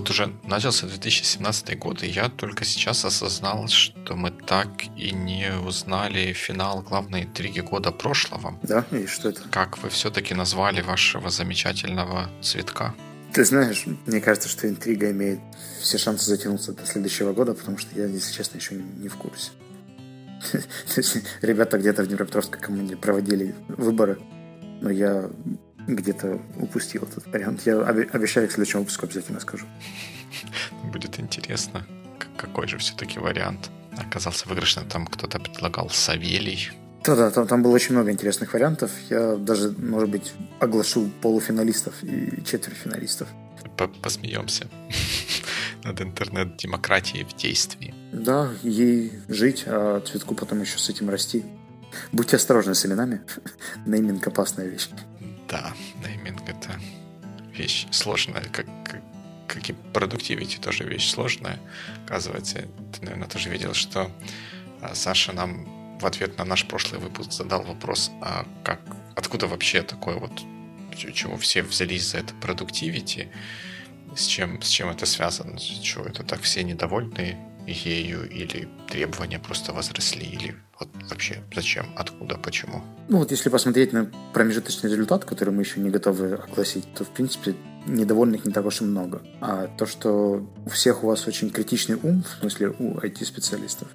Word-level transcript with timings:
вот 0.00 0.10
уже 0.10 0.32
начался 0.44 0.86
2017 0.86 1.78
год, 1.78 2.02
и 2.02 2.06
я 2.06 2.30
только 2.30 2.64
сейчас 2.64 3.04
осознал, 3.04 3.68
что 3.68 4.16
мы 4.16 4.30
так 4.30 4.68
и 4.96 5.12
не 5.12 5.52
узнали 5.66 6.32
финал 6.32 6.80
главной 6.80 7.24
интриги 7.24 7.60
года 7.60 7.92
прошлого. 7.92 8.58
Да, 8.62 8.86
и 8.92 9.06
что 9.06 9.28
это? 9.28 9.42
Как 9.50 9.76
вы 9.82 9.90
все-таки 9.90 10.34
назвали 10.34 10.80
вашего 10.80 11.28
замечательного 11.28 12.30
цветка? 12.40 12.94
Ты 13.34 13.44
знаешь, 13.44 13.84
мне 14.06 14.20
кажется, 14.20 14.48
что 14.48 14.68
интрига 14.68 15.10
имеет 15.10 15.40
все 15.82 15.98
шансы 15.98 16.24
затянуться 16.24 16.72
до 16.72 16.86
следующего 16.86 17.34
года, 17.34 17.52
потому 17.52 17.76
что 17.76 17.94
я, 17.94 18.06
если 18.06 18.32
честно, 18.32 18.56
еще 18.56 18.76
не 18.76 19.08
в 19.08 19.16
курсе. 19.16 19.50
Ребята 21.42 21.78
где-то 21.78 22.04
в 22.04 22.06
Днепропетровской 22.06 22.58
команде 22.58 22.96
проводили 22.96 23.54
выборы, 23.68 24.18
но 24.80 24.88
я 24.88 25.30
где-то 25.96 26.40
упустил 26.58 27.02
этот 27.02 27.26
вариант. 27.26 27.66
Я 27.66 27.78
обещаю 27.80 28.48
к 28.48 28.52
следующему 28.52 28.82
выпуску 28.82 29.06
обязательно 29.06 29.40
скажу. 29.40 29.66
Будет 30.84 31.18
интересно, 31.18 31.86
какой 32.36 32.68
же 32.68 32.78
все-таки 32.78 33.18
вариант 33.18 33.70
оказался 33.96 34.48
выигрышным. 34.48 34.88
Там 34.88 35.06
кто-то 35.06 35.38
предлагал 35.38 35.90
Савелий. 35.90 36.70
Да-да, 37.04 37.30
там, 37.30 37.46
там 37.46 37.62
было 37.62 37.72
очень 37.72 37.94
много 37.94 38.10
интересных 38.10 38.52
вариантов. 38.52 38.90
Я 39.08 39.36
даже, 39.36 39.70
может 39.70 40.10
быть, 40.10 40.32
оглашу 40.58 41.10
полуфиналистов 41.22 41.94
и 42.02 42.42
четвертьфиналистов. 42.44 43.28
Посмеемся 44.02 44.66
над 45.84 46.00
интернет-демократией 46.02 47.24
в 47.24 47.34
действии. 47.34 47.94
Да, 48.12 48.50
ей 48.62 49.12
жить, 49.28 49.64
а 49.66 50.00
цветку 50.00 50.34
потом 50.34 50.60
еще 50.60 50.78
с 50.78 50.90
этим 50.90 51.08
расти. 51.08 51.44
Будьте 52.12 52.36
осторожны 52.36 52.74
с 52.74 52.84
именами. 52.84 53.22
Нейминг– 53.86 54.26
опасная 54.28 54.66
вещь. 54.66 54.88
Да, 55.50 55.74
нейминг– 56.06 56.42
это 56.48 56.80
вещь 57.52 57.88
сложная, 57.90 58.44
как, 58.44 58.66
как, 59.48 59.68
и 59.68 59.72
продуктивити 59.92 60.58
тоже 60.58 60.84
вещь 60.84 61.10
сложная. 61.10 61.58
Оказывается, 62.06 62.68
ты, 62.92 63.02
наверное, 63.02 63.26
тоже 63.26 63.50
видел, 63.50 63.74
что 63.74 64.12
а, 64.80 64.94
Саша 64.94 65.32
нам 65.32 65.98
в 65.98 66.06
ответ 66.06 66.38
на 66.38 66.44
наш 66.44 66.66
прошлый 66.66 67.00
выпуск 67.00 67.32
задал 67.32 67.64
вопрос, 67.64 68.12
а 68.22 68.46
как, 68.62 68.80
откуда 69.16 69.48
вообще 69.48 69.82
такое 69.82 70.16
вот, 70.16 70.32
чего 70.96 71.36
все 71.36 71.62
взялись 71.62 72.06
за 72.10 72.18
это 72.18 72.32
продуктивити, 72.34 73.28
с 74.16 74.26
чем, 74.26 74.62
с 74.62 74.68
чем 74.68 74.88
это 74.90 75.04
связано, 75.04 75.58
чего 75.58 76.04
это 76.04 76.22
так 76.22 76.42
все 76.42 76.62
недовольны 76.62 77.36
ею, 77.72 78.28
или 78.28 78.68
требования 78.88 79.38
просто 79.38 79.72
возросли, 79.72 80.24
или 80.24 80.54
вот 80.78 80.88
вообще 81.08 81.42
зачем, 81.54 81.86
откуда, 81.96 82.36
почему? 82.36 82.82
Ну 83.08 83.18
вот 83.18 83.30
если 83.30 83.48
посмотреть 83.48 83.92
на 83.92 84.10
промежуточный 84.32 84.90
результат, 84.90 85.24
который 85.24 85.52
мы 85.52 85.62
еще 85.62 85.80
не 85.80 85.90
готовы 85.90 86.34
огласить, 86.34 86.92
то 86.94 87.04
в 87.04 87.10
принципе 87.10 87.54
недовольных 87.86 88.44
не 88.44 88.52
так 88.52 88.66
уж 88.66 88.80
и 88.80 88.84
много. 88.84 89.22
А 89.40 89.66
то, 89.66 89.86
что 89.86 90.46
у 90.64 90.70
всех 90.70 91.04
у 91.04 91.08
вас 91.08 91.26
очень 91.26 91.50
критичный 91.50 91.98
ум, 92.02 92.22
в 92.22 92.40
смысле 92.40 92.74
у 92.78 92.98
IT-специалистов, 92.98 93.88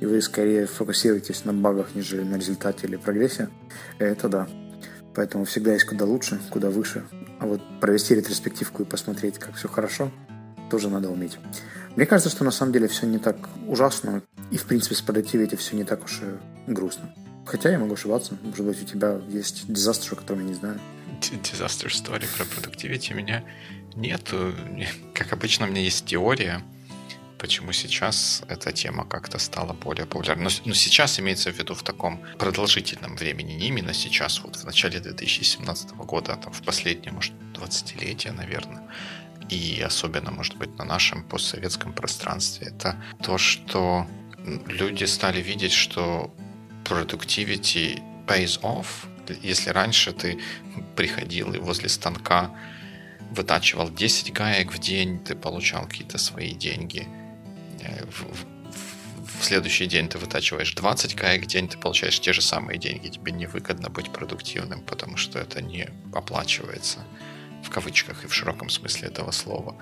и 0.00 0.06
вы 0.06 0.20
скорее 0.22 0.66
фокусируетесь 0.66 1.44
на 1.44 1.52
багах, 1.52 1.94
нежели 1.94 2.22
на 2.22 2.36
результате 2.36 2.86
или 2.86 2.96
прогрессе, 2.96 3.48
это 3.98 4.28
да. 4.28 4.48
Поэтому 5.14 5.44
всегда 5.44 5.72
есть 5.72 5.84
куда 5.84 6.04
лучше, 6.04 6.40
куда 6.50 6.70
выше. 6.70 7.04
А 7.38 7.46
вот 7.46 7.60
провести 7.80 8.14
ретроспективку 8.14 8.82
и 8.82 8.86
посмотреть, 8.86 9.38
как 9.38 9.54
все 9.54 9.68
хорошо, 9.68 10.10
тоже 10.70 10.88
надо 10.88 11.10
уметь. 11.10 11.38
Мне 11.96 12.06
кажется, 12.06 12.30
что 12.30 12.44
на 12.44 12.50
самом 12.50 12.72
деле 12.72 12.88
все 12.88 13.06
не 13.06 13.18
так 13.18 13.36
ужасно, 13.66 14.22
и 14.50 14.56
в 14.56 14.64
принципе 14.64 14.94
с 14.94 15.02
продуктивити 15.02 15.56
все 15.56 15.76
не 15.76 15.84
так 15.84 16.04
уж 16.04 16.20
и 16.22 16.70
грустно. 16.70 17.12
Хотя 17.46 17.70
я 17.70 17.78
могу 17.78 17.94
ошибаться. 17.94 18.36
Может 18.42 18.64
быть, 18.64 18.82
у 18.82 18.86
тебя 18.86 19.20
есть 19.28 19.64
дизастер, 19.66 20.12
о 20.12 20.16
котором 20.16 20.40
я 20.40 20.46
не 20.46 20.54
знаю. 20.54 20.80
Дизастер 21.42 21.88
истории 21.88 22.28
про 22.36 22.44
продуктивити 22.44 23.12
у 23.12 23.16
меня 23.16 23.42
нету. 23.96 24.54
Как 25.14 25.32
обычно, 25.32 25.66
у 25.66 25.68
меня 25.68 25.80
есть 25.82 26.06
теория, 26.06 26.62
почему 27.38 27.72
сейчас 27.72 28.42
эта 28.48 28.70
тема 28.72 29.04
как-то 29.04 29.38
стала 29.38 29.72
более 29.72 30.06
популярной. 30.06 30.44
Но, 30.44 30.50
но 30.64 30.74
сейчас 30.74 31.18
имеется 31.18 31.50
в 31.50 31.58
виду 31.58 31.74
в 31.74 31.82
таком 31.82 32.22
продолжительном 32.38 33.16
времени, 33.16 33.54
не 33.54 33.68
именно 33.68 33.94
сейчас, 33.94 34.40
вот 34.44 34.56
в 34.56 34.64
начале 34.64 35.00
2017 35.00 35.90
года, 35.92 36.34
а 36.34 36.36
там 36.36 36.52
в 36.52 36.62
последнее, 36.62 37.12
может, 37.12 37.32
20-летие, 37.54 38.32
наверное, 38.32 38.82
и 39.50 39.80
особенно, 39.80 40.30
может 40.30 40.56
быть, 40.56 40.76
на 40.78 40.84
нашем 40.84 41.22
постсоветском 41.22 41.92
пространстве, 41.92 42.68
это 42.68 42.96
то, 43.22 43.38
что 43.38 44.06
люди 44.66 45.04
стали 45.04 45.40
видеть, 45.42 45.72
что 45.72 46.32
productivity 46.84 48.00
pays 48.26 48.60
off. 48.62 48.86
Если 49.42 49.70
раньше 49.70 50.12
ты 50.12 50.38
приходил 50.96 51.52
и 51.52 51.58
возле 51.58 51.88
станка 51.88 52.50
вытачивал 53.30 53.90
10 53.90 54.32
гаек 54.32 54.72
в 54.72 54.78
день, 54.78 55.20
ты 55.20 55.36
получал 55.36 55.86
какие-то 55.86 56.18
свои 56.18 56.52
деньги– 56.52 57.06
в, 58.10 58.24
в, 58.24 59.40
в 59.40 59.44
следующий 59.44 59.86
день 59.86 60.08
ты 60.08 60.18
вытачиваешь 60.18 60.74
20 60.74 61.14
гаек 61.14 61.44
в 61.44 61.46
день, 61.46 61.68
ты 61.68 61.78
получаешь 61.78 62.20
те 62.20 62.32
же 62.32 62.42
самые 62.42 62.78
деньги. 62.78 63.08
Тебе 63.08 63.32
невыгодно 63.32 63.88
быть 63.88 64.12
продуктивным, 64.12 64.82
потому 64.82 65.16
что 65.16 65.38
это 65.38 65.62
не 65.62 65.88
оплачивается 66.12 67.00
в 67.70 67.72
кавычках 67.72 68.24
и 68.24 68.26
в 68.26 68.34
широком 68.34 68.68
смысле 68.68 69.08
этого 69.08 69.30
слова. 69.30 69.76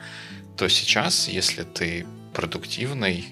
То 0.56 0.69
сейчас, 0.69 1.28
если 1.28 1.62
ты 1.62 2.06
продуктивный, 2.34 3.25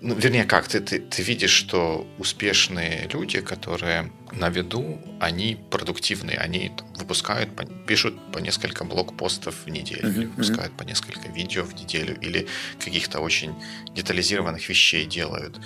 ну, 0.00 0.14
вернее, 0.14 0.44
как, 0.44 0.66
ты, 0.66 0.80
ты, 0.80 0.98
ты 0.98 1.22
видишь, 1.22 1.50
что 1.50 2.06
успешные 2.18 3.08
люди, 3.12 3.40
которые 3.40 4.10
на 4.32 4.48
виду, 4.48 4.98
они 5.20 5.58
продуктивные, 5.70 6.38
они 6.38 6.70
там, 6.76 6.86
выпускают, 6.94 7.50
пишут 7.86 8.14
по 8.32 8.38
несколько 8.38 8.84
блокпостов 8.84 9.54
в 9.66 9.68
неделю, 9.68 10.08
uh-huh, 10.08 10.16
или 10.16 10.24
выпускают 10.24 10.76
по 10.76 10.84
несколько 10.84 11.28
видео 11.28 11.62
в 11.62 11.74
неделю, 11.74 12.18
или 12.20 12.48
каких-то 12.84 13.20
очень 13.20 13.54
детализированных 13.94 14.68
вещей 14.68 15.04
делают 15.04 15.60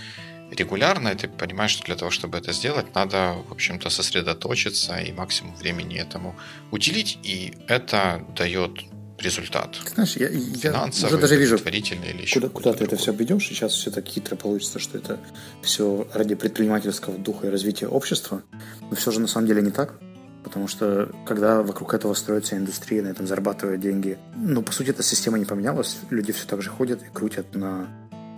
регулярно, 0.51 1.09
и 1.09 1.15
ты 1.15 1.29
понимаешь, 1.29 1.73
что 1.73 1.85
для 1.85 1.97
того, 1.97 2.11
чтобы 2.11 2.39
это 2.39 2.53
сделать, 2.53 2.95
надо, 2.95 3.37
в 3.49 3.53
общем-то, 3.53 3.91
сосредоточиться 3.91 4.97
и 4.99 5.13
максимум 5.13 5.55
времени 5.57 5.99
этому 5.99 6.37
уделить, 6.71 7.19
и 7.23 7.55
это 7.69 8.25
дает 8.37 8.85
результат. 9.19 9.77
Знаешь, 9.95 10.17
я, 10.17 10.29
я 10.29 10.85
уже 10.85 11.19
даже 11.19 11.37
вижу, 11.37 11.57
или 11.57 12.27
куда, 12.33 12.49
куда 12.49 12.73
ты 12.73 12.85
это 12.85 12.97
все 12.97 13.13
обведешь. 13.13 13.47
Сейчас 13.47 13.73
все 13.73 13.91
так 13.91 14.07
хитро 14.07 14.37
получится, 14.37 14.79
что 14.79 14.99
это 14.99 15.19
все 15.63 16.07
ради 16.13 16.35
предпринимательского 16.35 17.17
духа 17.19 17.47
и 17.47 17.51
развития 17.51 17.89
общества. 17.89 18.43
Но 18.91 18.97
все 18.97 19.11
же 19.11 19.21
на 19.21 19.27
самом 19.27 19.47
деле 19.47 19.63
не 19.63 19.71
так. 19.71 19.99
Потому 20.45 20.69
что 20.69 21.11
когда 21.27 21.63
вокруг 21.63 21.93
этого 21.93 22.15
строится 22.15 22.57
индустрия, 22.57 23.03
на 23.03 23.09
этом 23.09 23.27
зарабатывают 23.27 23.81
деньги, 23.81 24.17
ну, 24.37 24.63
по 24.63 24.71
сути, 24.71 24.91
эта 24.91 25.03
система 25.03 25.39
не 25.39 25.45
поменялась. 25.45 25.97
Люди 26.11 26.33
все 26.33 26.47
так 26.47 26.63
же 26.63 26.71
ходят 26.71 27.03
и 27.03 27.07
крутят 27.13 27.55
на 27.57 27.89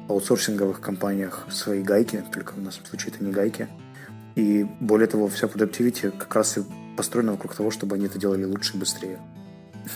аутсорсинговых 0.08 0.80
компаниях 0.80 1.46
свои 1.50 1.82
гайки, 1.82 2.24
только 2.32 2.52
в 2.52 2.60
нашем 2.60 2.84
случае 2.86 3.12
это 3.14 3.24
не 3.24 3.30
гайки. 3.30 3.68
И 4.34 4.66
более 4.80 5.08
того, 5.08 5.28
вся 5.28 5.46
productivity 5.46 6.10
как 6.16 6.34
раз 6.34 6.58
и 6.58 6.62
построена 6.96 7.32
вокруг 7.32 7.54
того, 7.54 7.70
чтобы 7.70 7.96
они 7.96 8.06
это 8.06 8.18
делали 8.18 8.44
лучше 8.44 8.76
и 8.76 8.78
быстрее. 8.78 9.18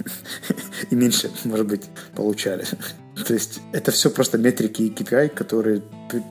и 0.90 0.94
меньше, 0.94 1.30
может 1.44 1.66
быть, 1.66 1.88
получали. 2.14 2.64
То 3.26 3.34
есть 3.34 3.60
это 3.72 3.90
все 3.90 4.10
просто 4.10 4.38
метрики 4.38 4.82
и 4.82 4.90
KPI, 4.90 5.28
которые 5.28 5.82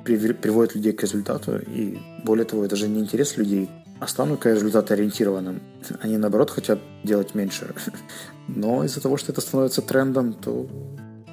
при, 0.03 0.33
приводят 0.33 0.75
людей 0.75 0.93
к 0.93 1.01
результату. 1.01 1.57
И 1.57 1.99
более 2.23 2.45
того, 2.45 2.65
это 2.65 2.75
же 2.75 2.87
не 2.87 2.99
интерес 2.99 3.37
людей, 3.37 3.69
а 3.99 4.07
станут 4.07 4.41
к 4.41 4.45
результату 4.47 4.93
ориентированным. 4.93 5.61
Они, 6.01 6.17
наоборот, 6.17 6.49
хотят 6.49 6.79
делать 7.03 7.35
меньше. 7.35 7.73
Но 8.47 8.83
из-за 8.83 9.01
того, 9.01 9.17
что 9.17 9.31
это 9.31 9.41
становится 9.41 9.81
трендом, 9.81 10.33
то 10.33 10.67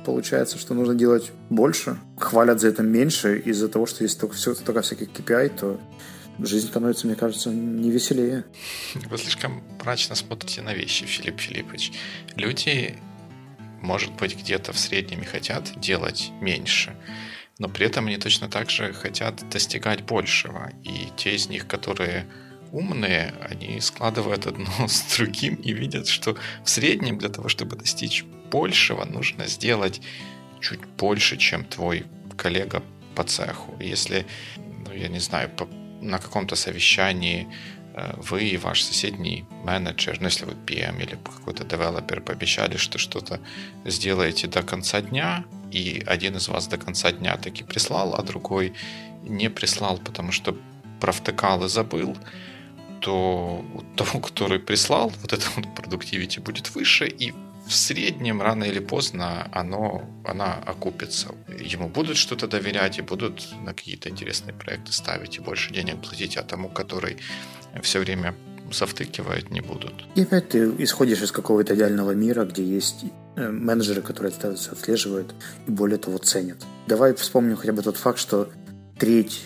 получается, 0.08 0.56
что 0.56 0.72
нужно 0.72 0.94
делать 0.94 1.32
больше. 1.50 1.98
Хвалят 2.16 2.60
за 2.60 2.69
это 2.69 2.82
меньше. 2.82 3.38
Из-за 3.41 3.69
того, 3.69 3.84
что 3.84 4.04
есть 4.04 4.19
только, 4.19 4.36
все, 4.36 4.54
только 4.54 4.80
всяких 4.80 5.08
KPI, 5.08 5.58
то 5.60 5.78
жизнь 6.38 6.69
становится, 6.69 7.06
мне 7.06 7.14
кажется, 7.14 7.50
не 7.50 7.91
веселее. 7.91 8.47
Вы 9.10 9.18
слишком 9.18 9.62
мрачно 9.78 10.15
смотрите 10.15 10.62
на 10.62 10.72
вещи, 10.72 11.04
Филипп 11.04 11.38
Филиппович. 11.41 11.92
Люди, 12.36 12.97
может 13.83 14.15
быть, 14.15 14.34
где-то 14.34 14.72
в 14.72 14.78
среднем 14.78 15.21
и 15.21 15.27
хотят 15.27 15.78
делать 15.78 16.30
меньше, 16.41 16.97
но 17.59 17.68
при 17.68 17.84
этом 17.84 18.06
они 18.06 18.16
точно 18.16 18.48
так 18.48 18.71
же 18.71 18.94
хотят 18.94 19.47
достигать 19.50 20.04
большего. 20.04 20.72
И 20.84 21.09
те 21.18 21.34
из 21.34 21.50
них, 21.50 21.66
которые 21.66 22.27
умные, 22.72 23.34
они 23.50 23.80
складывают 23.80 24.47
одно 24.47 24.70
с 24.88 25.16
другим 25.16 25.54
и 25.56 25.72
видят, 25.72 26.09
что 26.09 26.36
в 26.65 26.70
среднем 26.70 27.18
для 27.18 27.28
того, 27.28 27.48
чтобы 27.48 27.76
достичь 27.76 28.24
большего, 28.50 29.04
нужно 29.04 29.47
сделать 29.47 30.00
чуть 30.60 30.80
больше, 30.98 31.36
чем 31.36 31.65
твой 31.65 32.06
коллега 32.36 32.82
по 33.15 33.24
цеху. 33.24 33.76
Если, 33.80 34.26
ну, 34.56 34.94
я 34.94 35.09
не 35.09 35.20
знаю, 35.20 35.50
на 36.00 36.18
каком-то 36.18 36.56
совещании 36.56 37.48
э, 37.94 38.15
вы 38.16 38.44
и 38.44 38.56
ваш 38.56 38.82
соседний 38.82 39.44
менеджер, 39.64 40.18
ну 40.21 40.26
если 40.26 40.44
вы 40.44 40.53
PM 40.53 41.03
или 41.03 41.16
какой-то 41.16 41.64
девелопер 41.64 42.21
пообещали, 42.21 42.76
что 42.76 42.98
что-то 42.98 43.41
сделаете 43.84 44.47
до 44.47 44.62
конца 44.62 45.00
дня, 45.00 45.44
и 45.72 46.03
один 46.06 46.36
из 46.36 46.48
вас 46.48 46.66
до 46.68 46.78
конца 46.78 47.12
дня 47.12 47.36
таки 47.36 47.64
прислал, 47.64 48.14
а 48.14 48.22
другой 48.22 48.72
не 49.22 49.50
прислал, 49.50 49.98
потому 49.98 50.32
что 50.32 50.56
провтыкал 51.00 51.64
и 51.64 51.68
забыл, 51.68 52.16
то 53.00 53.65
у 53.74 53.97
того, 53.97 54.21
который 54.21 54.59
прислал, 54.59 55.12
вот 55.22 55.33
это 55.33 55.47
вот 55.56 55.74
продуктивити 55.74 56.41
будет 56.41 56.74
выше, 56.74 57.06
и 57.06 57.33
в 57.66 57.74
среднем, 57.74 58.41
рано 58.41 58.65
или 58.65 58.78
поздно, 58.78 59.48
оно, 59.53 60.03
она 60.24 60.54
окупится. 60.54 61.34
Ему 61.60 61.89
будут 61.89 62.16
что-то 62.16 62.48
доверять 62.48 62.98
и 62.98 63.03
будут 63.03 63.48
на 63.62 63.74
какие-то 63.74 64.09
интересные 64.09 64.54
проекты 64.54 64.92
ставить 64.92 65.36
и 65.36 65.41
больше 65.41 65.72
денег 65.72 66.00
платить, 66.00 66.39
а 66.39 66.42
тому, 66.42 66.71
который 66.71 67.18
все 67.83 68.00
время 68.00 68.34
завтыкивает, 68.72 69.50
не 69.50 69.60
будут. 69.60 69.92
И 70.15 70.22
опять 70.22 70.48
ты 70.48 70.71
исходишь 70.78 71.22
из 71.22 71.30
какого-то 71.30 71.74
идеального 71.74 72.12
мира, 72.12 72.45
где 72.45 72.65
есть 72.65 73.04
э, 73.36 73.50
менеджеры, 73.50 74.03
которые 74.03 74.33
это 74.33 74.54
все 74.54 74.72
отслеживают 74.72 75.34
и 75.66 75.71
более 75.71 75.98
того 75.98 76.18
ценят. 76.18 76.65
Давай 76.86 77.15
вспомним 77.15 77.56
хотя 77.56 77.72
бы 77.72 77.83
тот 77.83 77.97
факт, 77.97 78.18
что 78.18 78.48
треть 78.98 79.42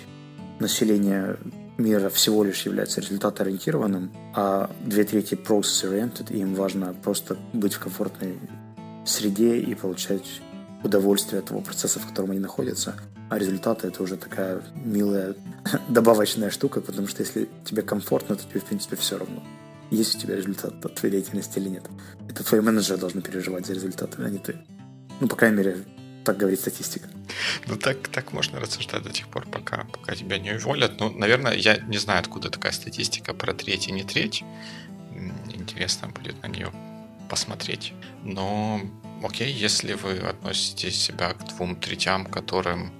населения 0.60 1.36
мира 1.78 2.08
всего 2.08 2.44
лишь 2.44 2.62
является 2.62 3.00
результатоориентированным, 3.00 4.12
а 4.34 4.70
две 4.84 5.04
трети 5.04 5.34
process-oriented, 5.34 6.32
и 6.32 6.38
им 6.38 6.54
важно 6.54 6.94
просто 7.02 7.36
быть 7.52 7.74
в 7.74 7.80
комфортной 7.80 8.38
среде 9.04 9.58
и 9.58 9.74
получать 9.74 10.40
удовольствие 10.84 11.40
от 11.40 11.46
того 11.46 11.60
процесса, 11.60 12.00
в 12.00 12.06
котором 12.06 12.32
они 12.32 12.40
находятся. 12.40 12.94
А 13.30 13.38
результаты 13.38 13.88
это 13.88 14.02
уже 14.02 14.16
такая 14.16 14.62
милая 14.74 15.34
добавочная 15.88 16.50
штука, 16.50 16.80
потому 16.80 17.06
что 17.06 17.22
если 17.22 17.48
тебе 17.64 17.82
комфортно, 17.82 18.36
то 18.36 18.44
тебе, 18.44 18.60
в 18.60 18.64
принципе, 18.64 18.96
все 18.96 19.18
равно. 19.18 19.42
Есть 19.90 20.16
у 20.16 20.18
тебя 20.18 20.36
результат 20.36 20.84
от 20.84 20.94
твоей 20.94 21.12
деятельности 21.16 21.58
или 21.58 21.68
нет. 21.68 21.84
Это 22.28 22.44
твои 22.44 22.60
менеджеры 22.60 22.98
должны 22.98 23.20
переживать 23.20 23.66
за 23.66 23.74
результаты, 23.74 24.22
а 24.22 24.28
не 24.28 24.38
ты. 24.38 24.56
Ну, 25.20 25.28
по 25.28 25.36
крайней 25.36 25.58
мере, 25.58 25.76
так 26.24 26.36
говорит 26.36 26.60
статистика. 26.60 27.08
Ну, 27.66 27.76
так, 27.76 28.08
так 28.08 28.32
можно 28.32 28.60
рассуждать 28.60 29.02
до 29.02 29.10
тех 29.10 29.28
пор, 29.28 29.46
пока, 29.46 29.84
пока 29.84 30.14
тебя 30.14 30.38
не 30.38 30.52
уволят. 30.52 31.00
Ну, 31.00 31.10
наверное, 31.10 31.54
я 31.54 31.76
не 31.78 31.98
знаю, 31.98 32.20
откуда 32.20 32.50
такая 32.50 32.72
статистика 32.72 33.34
про 33.34 33.52
треть 33.52 33.88
и 33.88 33.92
не 33.92 34.04
треть. 34.04 34.44
Интересно 35.52 36.08
будет 36.08 36.42
на 36.42 36.48
нее 36.48 36.70
посмотреть. 37.28 37.92
Но, 38.24 38.80
окей, 39.22 39.52
если 39.52 39.94
вы 39.94 40.18
относите 40.18 40.90
себя 40.90 41.32
к 41.34 41.48
двум 41.48 41.76
третям, 41.76 42.26
которым 42.26 42.92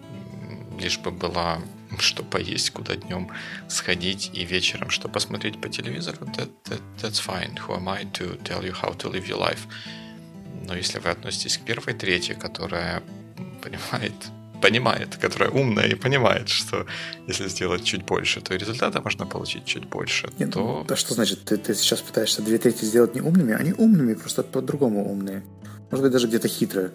лишь 0.78 0.98
бы 0.98 1.10
было 1.10 1.62
что 1.98 2.22
поесть, 2.22 2.70
куда 2.70 2.96
днем 2.96 3.30
сходить 3.68 4.30
и 4.32 4.44
вечером 4.44 4.90
что 4.90 5.08
посмотреть 5.08 5.60
по 5.60 5.68
телевизору, 5.68 6.26
that, 6.26 6.50
that, 6.64 6.82
that's 6.98 7.20
fine. 7.20 7.56
Who 7.66 7.76
am 7.76 7.88
I 7.88 8.04
to 8.12 8.38
tell 8.42 8.64
you 8.64 8.72
how 8.72 8.96
to 8.98 9.10
live 9.10 9.28
your 9.28 9.38
life? 9.38 9.66
Но 10.67 10.75
если 10.75 10.99
вы 10.99 11.11
относитесь 11.11 11.59
к 11.59 11.64
первой 11.64 11.94
трети, 11.94 12.32
которая 12.32 13.03
понимает, 13.62 14.12
понимает, 14.62 15.17
которая 15.17 15.50
умная 15.50 15.88
и 15.88 15.94
понимает, 15.94 16.49
что 16.49 16.87
если 17.26 17.49
сделать 17.49 17.85
чуть 17.85 18.05
больше, 18.05 18.41
то 18.41 18.55
и 18.55 18.59
результата 18.59 19.00
можно 19.03 19.26
получить 19.26 19.64
чуть 19.64 19.87
больше, 19.87 20.29
Нет, 20.38 20.53
то... 20.53 20.85
Ну, 20.88 20.94
а 20.94 20.97
что 20.97 21.14
значит? 21.14 21.44
Ты, 21.44 21.56
ты 21.56 21.75
сейчас 21.75 22.00
пытаешься 22.00 22.43
две 22.43 22.59
трети 22.59 22.85
сделать 22.85 23.14
не 23.14 23.20
умными? 23.20 23.55
Они 23.55 23.73
умными, 23.73 24.14
просто 24.14 24.43
по-другому 24.43 25.11
умные. 25.11 25.43
Может 25.91 26.05
быть, 26.05 26.12
даже 26.12 26.29
где-то 26.29 26.49
хитрые. 26.49 26.91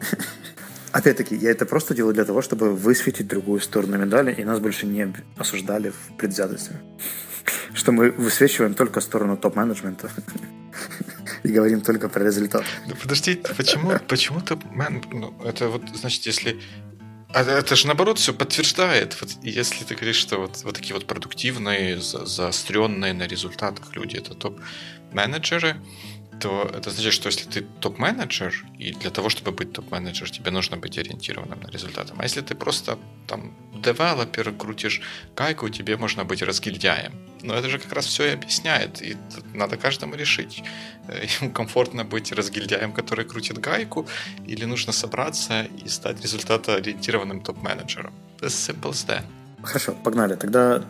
Опять-таки, 0.92 1.36
я 1.36 1.50
это 1.50 1.66
просто 1.66 1.94
делаю 1.94 2.14
для 2.14 2.24
того, 2.24 2.42
чтобы 2.42 2.74
высветить 2.74 3.28
другую 3.28 3.60
сторону 3.60 3.98
медали, 3.98 4.32
и 4.32 4.44
нас 4.44 4.58
больше 4.60 4.86
не 4.86 5.14
осуждали 5.36 5.90
в 5.90 6.16
предвзятости. 6.16 6.72
Что 7.74 7.92
мы 7.92 8.10
высвечиваем 8.10 8.74
только 8.74 9.00
сторону 9.00 9.36
топ-менеджмента 9.36 10.10
и 11.42 11.48
говорим 11.48 11.80
только 11.80 12.08
про 12.08 12.24
результат. 12.24 12.64
Ну, 12.86 12.94
подожди, 12.94 13.40
почему, 13.56 13.92
почему 14.08 14.40
топ-мен... 14.40 15.02
Ну, 15.10 15.34
это 15.44 15.68
вот, 15.68 15.82
значит, 15.94 16.26
если 16.26 16.60
а 17.32 17.42
это 17.42 17.76
же 17.76 17.86
наоборот 17.86 18.18
все 18.18 18.34
подтверждает. 18.34 19.16
Вот 19.20 19.30
если 19.42 19.84
ты 19.84 19.94
говоришь, 19.94 20.16
что 20.16 20.38
вот, 20.38 20.62
вот 20.64 20.74
такие 20.74 20.94
вот 20.94 21.06
продуктивные, 21.06 22.00
за, 22.00 22.26
заостренные 22.26 23.12
на 23.12 23.28
результатах 23.28 23.94
люди 23.94 24.16
это 24.16 24.34
топ-менеджеры, 24.34 25.76
то 26.40 26.70
это 26.74 26.90
значит, 26.90 27.12
что 27.12 27.28
если 27.28 27.48
ты 27.48 27.66
топ-менеджер, 27.80 28.64
и 28.78 28.92
для 28.92 29.10
того, 29.10 29.28
чтобы 29.28 29.52
быть 29.52 29.72
топ-менеджер, 29.72 30.30
тебе 30.30 30.50
нужно 30.50 30.76
быть 30.76 30.98
ориентированным 30.98 31.60
на 31.60 31.70
результаты. 31.70 32.12
А 32.18 32.22
если 32.22 32.40
ты 32.40 32.54
просто 32.54 32.98
там 33.26 33.52
девелопер, 33.74 34.52
крутишь 34.52 35.02
гайку, 35.36 35.68
тебе 35.68 35.96
можно 35.96 36.24
быть 36.24 36.42
разгильдяем. 36.42 37.12
Но 37.42 37.54
это 37.54 37.68
же 37.68 37.78
как 37.78 37.92
раз 37.92 38.06
все 38.06 38.24
и 38.24 38.30
объясняет. 38.30 39.02
И 39.02 39.16
надо 39.54 39.76
каждому 39.76 40.16
решить, 40.16 40.62
э, 41.08 41.26
ему 41.40 41.52
комфортно 41.52 42.04
быть 42.04 42.32
разгильдяем, 42.32 42.92
который 42.92 43.24
крутит 43.24 43.58
гайку, 43.58 44.06
или 44.48 44.66
нужно 44.66 44.92
собраться 44.92 45.66
и 45.84 45.88
стать 45.88 46.22
результатоориентированным 46.22 47.40
топ-менеджером. 47.40 48.12
As 48.40 48.48
simple 48.48 48.90
as 48.90 49.06
that. 49.06 49.24
Хорошо, 49.62 49.92
погнали. 49.92 50.36
Тогда 50.36 50.82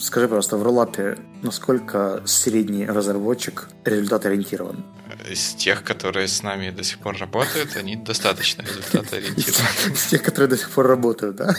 скажи, 0.00 0.26
пожалуйста, 0.26 0.56
в 0.56 0.62
роллапе 0.62 1.18
насколько 1.42 2.22
средний 2.24 2.86
разработчик 2.86 3.68
результат 3.84 4.26
ориентирован? 4.26 4.84
Из 5.30 5.54
тех, 5.54 5.82
которые 5.82 6.28
с 6.28 6.42
нами 6.42 6.70
до 6.70 6.84
сих 6.84 6.98
пор 6.98 7.16
работают, 7.18 7.76
они 7.76 7.96
достаточно 7.96 8.62
результат 8.62 9.12
ориентированы. 9.12 9.68
Из 9.94 10.06
тех, 10.06 10.22
которые 10.22 10.48
до 10.48 10.56
сих 10.56 10.70
пор 10.70 10.86
работают, 10.86 11.36
да? 11.36 11.54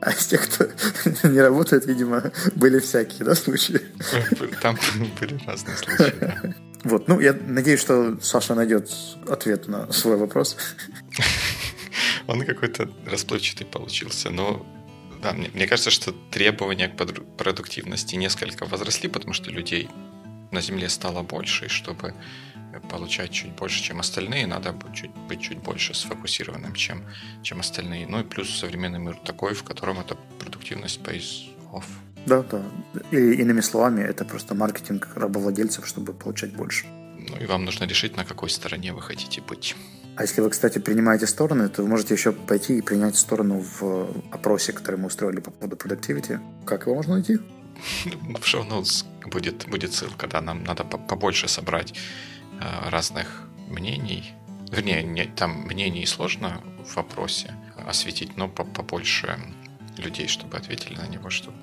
А 0.00 0.10
из 0.12 0.26
тех, 0.26 0.48
кто 0.48 0.66
не 1.28 1.40
работает, 1.40 1.86
видимо, 1.86 2.30
были 2.54 2.78
всякие, 2.78 3.24
да, 3.24 3.34
случаи? 3.34 3.80
Там 4.60 4.78
были 5.20 5.40
разные 5.46 5.76
случаи, 5.76 6.54
Вот, 6.84 7.08
ну, 7.08 7.18
я 7.18 7.32
надеюсь, 7.32 7.80
что 7.80 8.16
Саша 8.20 8.54
найдет 8.54 8.92
ответ 9.28 9.66
на 9.66 9.90
свой 9.92 10.16
вопрос. 10.16 10.56
Он 12.26 12.44
какой-то 12.44 12.88
расплывчатый 13.06 13.66
получился, 13.66 14.30
но 14.30 14.64
да, 15.22 15.32
мне, 15.32 15.50
мне 15.54 15.66
кажется, 15.66 15.90
что 15.90 16.12
требования 16.30 16.88
к 16.88 16.96
продуктивности 17.36 18.16
несколько 18.16 18.66
возросли, 18.66 19.08
потому 19.08 19.34
что 19.34 19.50
людей 19.50 19.88
на 20.50 20.60
Земле 20.60 20.88
стало 20.88 21.22
больше, 21.22 21.66
и 21.66 21.68
чтобы 21.68 22.14
получать 22.90 23.32
чуть 23.32 23.52
больше, 23.52 23.82
чем 23.82 24.00
остальные, 24.00 24.46
надо 24.46 24.72
быть 24.72 24.94
чуть, 24.94 25.10
быть 25.28 25.40
чуть 25.40 25.58
больше 25.58 25.94
сфокусированным, 25.94 26.74
чем, 26.74 27.02
чем 27.42 27.60
остальные. 27.60 28.06
Ну 28.06 28.20
и 28.20 28.22
плюс 28.22 28.58
современный 28.58 28.98
мир 28.98 29.16
такой, 29.24 29.54
в 29.54 29.62
котором 29.62 29.98
эта 29.98 30.16
продуктивность 30.38 31.00
pays 31.00 31.48
off. 31.72 31.84
Да, 32.26 32.42
да. 32.42 32.62
И, 33.12 33.16
иными 33.16 33.60
словами, 33.60 34.02
это 34.02 34.24
просто 34.24 34.54
маркетинг 34.54 35.08
рабовладельцев, 35.14 35.86
чтобы 35.86 36.12
получать 36.12 36.52
больше. 36.52 36.86
Ну 36.86 37.36
и 37.40 37.46
вам 37.46 37.64
нужно 37.64 37.84
решить, 37.84 38.16
на 38.16 38.24
какой 38.24 38.50
стороне 38.50 38.92
вы 38.92 39.00
хотите 39.00 39.40
быть. 39.40 39.76
А 40.16 40.22
если 40.22 40.40
вы, 40.40 40.48
кстати, 40.48 40.78
принимаете 40.78 41.26
стороны, 41.26 41.68
то 41.68 41.82
вы 41.82 41.88
можете 41.88 42.14
еще 42.14 42.32
пойти 42.32 42.78
и 42.78 42.80
принять 42.80 43.16
сторону 43.16 43.62
в 43.80 44.08
опросе, 44.32 44.72
который 44.72 44.96
мы 44.96 45.08
устроили 45.08 45.40
по 45.40 45.50
поводу 45.50 45.76
productivity. 45.76 46.40
Как 46.64 46.86
его 46.86 46.94
можно 46.94 47.14
найти? 47.14 47.38
В 48.40 48.44
шоу-ноутс 48.44 49.04
будет, 49.26 49.68
будет 49.68 49.92
ссылка, 49.92 50.26
да, 50.26 50.40
нам 50.40 50.64
надо 50.64 50.84
побольше 50.84 51.48
собрать 51.48 51.92
э, 52.60 52.88
разных 52.88 53.42
мнений. 53.68 54.32
Вернее, 54.70 55.02
не, 55.02 55.26
там 55.26 55.50
мнений 55.66 56.06
сложно 56.06 56.62
в 56.86 56.96
вопросе 56.96 57.54
осветить, 57.86 58.38
но 58.38 58.48
побольше 58.48 59.38
людей, 59.98 60.28
чтобы 60.28 60.56
ответили 60.56 60.96
на 60.96 61.06
него, 61.08 61.28
чтобы 61.28 61.58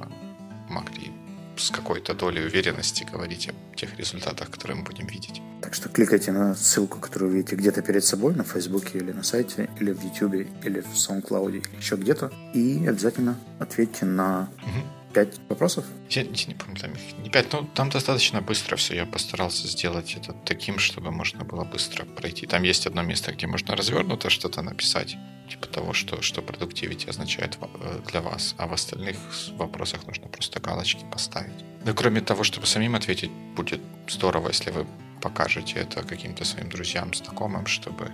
могли 0.69 1.11
с 1.57 1.69
какой-то 1.69 2.13
долей 2.13 2.45
уверенности 2.45 3.07
говорить 3.11 3.49
о 3.49 3.75
тех 3.75 3.97
результатах, 3.97 4.49
которые 4.49 4.77
мы 4.77 4.83
будем 4.83 5.07
видеть. 5.07 5.41
Так 5.61 5.73
что 5.73 5.89
кликайте 5.89 6.31
на 6.31 6.55
ссылку, 6.55 6.99
которую 6.99 7.31
вы 7.31 7.37
видите 7.37 7.55
где-то 7.55 7.81
перед 7.81 8.03
собой, 8.03 8.35
на 8.35 8.43
Фейсбуке 8.43 8.97
или 8.97 9.11
на 9.11 9.23
сайте, 9.23 9.69
или 9.79 9.91
в 9.91 10.03
Ютубе, 10.03 10.47
или 10.63 10.81
в 10.81 10.93
SoundCloud, 10.93 11.49
или 11.49 11.63
еще 11.77 11.95
где-то. 11.95 12.31
И 12.53 12.85
обязательно 12.87 13.37
ответьте 13.59 14.05
на 14.05 14.49
угу. 14.61 15.02
Пять 15.13 15.39
вопросов. 15.49 15.85
Я, 16.09 16.21
я 16.23 16.45
не 16.47 16.55
помню, 16.55 16.79
там 16.79 16.91
их 16.91 17.17
не 17.23 17.29
пять, 17.29 17.53
но 17.53 17.67
там 17.73 17.89
достаточно 17.89 18.41
быстро 18.41 18.75
все. 18.75 18.95
Я 18.95 19.05
постарался 19.05 19.67
сделать 19.67 20.15
это 20.15 20.33
таким, 20.45 20.79
чтобы 20.79 21.11
можно 21.11 21.43
было 21.43 21.63
быстро 21.63 22.05
пройти. 22.05 22.45
Там 22.47 22.63
есть 22.63 22.87
одно 22.87 23.03
место, 23.03 23.31
где 23.31 23.47
можно 23.47 23.75
развернуто 23.75 24.29
что-то 24.29 24.61
написать 24.61 25.17
типа 25.49 25.67
того, 25.67 25.93
что, 25.93 26.21
что 26.21 26.41
productivity 26.41 27.09
означает 27.09 27.57
э, 27.61 27.99
для 28.09 28.21
вас, 28.21 28.55
а 28.57 28.67
в 28.67 28.73
остальных 28.73 29.17
вопросах 29.57 30.07
нужно 30.07 30.27
просто 30.27 30.59
галочки 30.59 31.05
поставить. 31.11 31.63
Ну, 31.85 31.93
кроме 31.93 32.21
того, 32.21 32.43
чтобы 32.43 32.65
самим 32.65 32.95
ответить, 32.95 33.31
будет 33.55 33.81
здорово, 34.07 34.49
если 34.49 34.71
вы 34.71 34.85
покажете 35.21 35.79
это 35.79 36.03
каким-то 36.03 36.45
своим 36.45 36.69
друзьям, 36.69 37.13
знакомым, 37.13 37.65
чтобы 37.65 38.11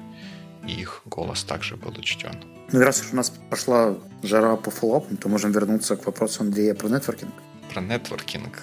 их 0.67 1.01
голос 1.05 1.43
также 1.43 1.75
был 1.75 1.91
учтен. 1.97 2.35
Ну 2.71 2.81
и 2.81 2.83
раз 2.83 3.01
уж 3.01 3.13
у 3.13 3.15
нас 3.15 3.31
пошла 3.49 3.97
жара 4.23 4.55
по 4.55 4.71
фоллапам, 4.71 5.17
то 5.17 5.29
можем 5.29 5.51
вернуться 5.51 5.95
к 5.95 6.05
вопросу 6.05 6.43
Андрея 6.43 6.73
про 6.73 6.89
нетворкинг. 6.89 7.33
Про 7.73 7.81
нетворкинг. 7.81 8.59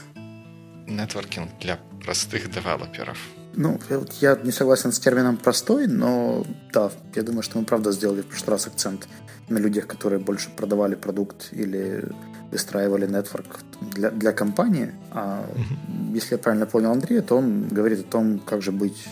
Нетворкинг 0.87 1.50
для 1.61 1.79
простых 2.05 2.50
девелоперов. 2.50 3.19
Ну, 3.59 3.81
я 4.21 4.37
не 4.45 4.53
согласен 4.53 4.93
с 4.93 5.00
термином 5.00 5.38
«простой», 5.38 5.87
но 5.87 6.45
да, 6.75 6.91
я 7.15 7.23
думаю, 7.23 7.43
что 7.43 7.59
мы 7.59 7.65
правда 7.65 7.91
сделали 7.91 8.21
в 8.21 8.26
прошлый 8.26 8.50
раз 8.50 8.67
акцент 8.67 9.09
на 9.49 9.59
людях, 9.59 9.87
которые 9.87 10.19
больше 10.19 10.50
продавали 10.50 10.95
продукт 10.95 11.49
или 11.53 12.05
выстраивали 12.53 13.07
нетворк 13.07 13.61
для, 13.81 14.11
для 14.11 14.33
компании. 14.33 14.93
А 15.11 15.47
mm-hmm. 15.47 16.15
если 16.15 16.35
я 16.35 16.38
правильно 16.38 16.67
понял 16.67 16.93
Андрея, 16.93 17.23
то 17.23 17.37
он 17.38 17.69
говорит 17.69 18.00
о 18.00 18.11
том, 18.11 18.38
как 18.41 18.61
же 18.61 18.73
быть 18.73 19.09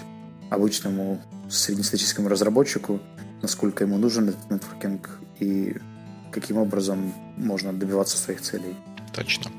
обычному 0.50 1.22
среднестатистическому 1.50 2.28
разработчику, 2.28 3.00
насколько 3.42 3.84
ему 3.84 3.98
нужен 3.98 4.28
этот 4.28 4.50
нетворкинг 4.50 5.20
и 5.40 5.76
каким 6.32 6.56
образом 6.58 7.14
можно 7.36 7.72
добиваться 7.72 8.16
своих 8.16 8.40
целей. 8.40 8.74
Точно. 9.12 9.50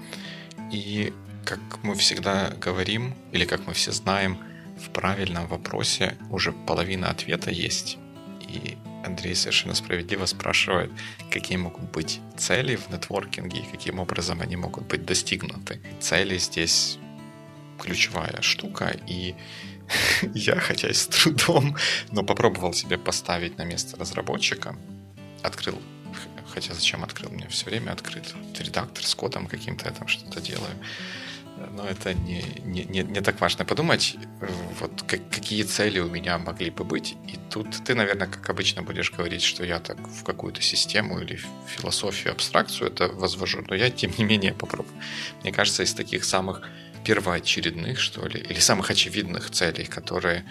И 0.71 1.13
как 1.45 1.59
мы 1.83 1.95
всегда 1.95 2.51
говорим, 2.59 3.13
или 3.31 3.45
как 3.45 3.67
мы 3.67 3.73
все 3.73 3.91
знаем, 3.91 4.37
в 4.77 4.89
правильном 4.89 5.47
вопросе 5.47 6.17
уже 6.29 6.51
половина 6.51 7.09
ответа 7.09 7.51
есть. 7.51 7.97
И 8.41 8.77
Андрей 9.05 9.35
совершенно 9.35 9.75
справедливо 9.75 10.25
спрашивает, 10.25 10.91
какие 11.31 11.57
могут 11.57 11.91
быть 11.91 12.19
цели 12.37 12.75
в 12.75 12.89
нетворкинге 12.89 13.59
и 13.59 13.71
каким 13.71 13.99
образом 13.99 14.41
они 14.41 14.55
могут 14.55 14.87
быть 14.87 15.05
достигнуты. 15.05 15.79
Цели 15.99 16.37
здесь 16.37 16.97
ключевая 17.79 18.41
штука, 18.41 18.95
и 19.07 19.35
я, 20.33 20.55
хотя 20.55 20.89
и 20.89 20.93
с 20.93 21.07
трудом, 21.07 21.75
но 22.11 22.23
попробовал 22.23 22.73
себе 22.73 22.97
поставить 22.97 23.57
на 23.57 23.63
место 23.63 23.97
разработчика, 23.97 24.75
открыл 25.43 25.81
хотя 26.47 26.73
зачем 26.73 27.03
открыл? 27.03 27.29
Мне 27.31 27.47
все 27.49 27.65
время 27.65 27.91
открыт 27.91 28.33
редактор 28.59 29.05
с 29.05 29.13
кодом 29.13 29.47
каким-то, 29.47 29.89
я 29.89 29.91
там 29.91 30.07
что-то 30.07 30.39
делаю 30.39 30.71
но 31.71 31.85
это 31.85 32.13
не, 32.13 32.43
не, 32.63 32.83
не, 32.83 33.03
не 33.03 33.21
так 33.21 33.39
важно. 33.39 33.65
Подумать, 33.65 34.17
вот 34.79 35.03
как, 35.07 35.29
какие 35.29 35.63
цели 35.63 35.99
у 35.99 36.09
меня 36.09 36.37
могли 36.37 36.69
бы 36.69 36.83
быть. 36.83 37.15
И 37.27 37.37
тут 37.49 37.67
ты, 37.85 37.95
наверное, 37.95 38.27
как 38.27 38.49
обычно 38.49 38.81
будешь 38.81 39.11
говорить, 39.11 39.41
что 39.41 39.63
я 39.63 39.79
так 39.79 39.97
в 39.97 40.23
какую-то 40.23 40.61
систему 40.61 41.19
или 41.19 41.39
философию, 41.67 42.33
абстракцию 42.33 42.89
это 42.91 43.07
возвожу. 43.07 43.63
Но 43.67 43.75
я, 43.75 43.89
тем 43.89 44.11
не 44.17 44.25
менее, 44.25 44.53
попробую. 44.53 44.95
Мне 45.43 45.51
кажется, 45.51 45.83
из 45.83 45.93
таких 45.93 46.25
самых 46.25 46.61
первоочередных, 47.05 47.99
что 47.99 48.27
ли, 48.27 48.39
или 48.39 48.59
самых 48.59 48.91
очевидных 48.91 49.49
целей, 49.51 49.85
которые 49.85 50.43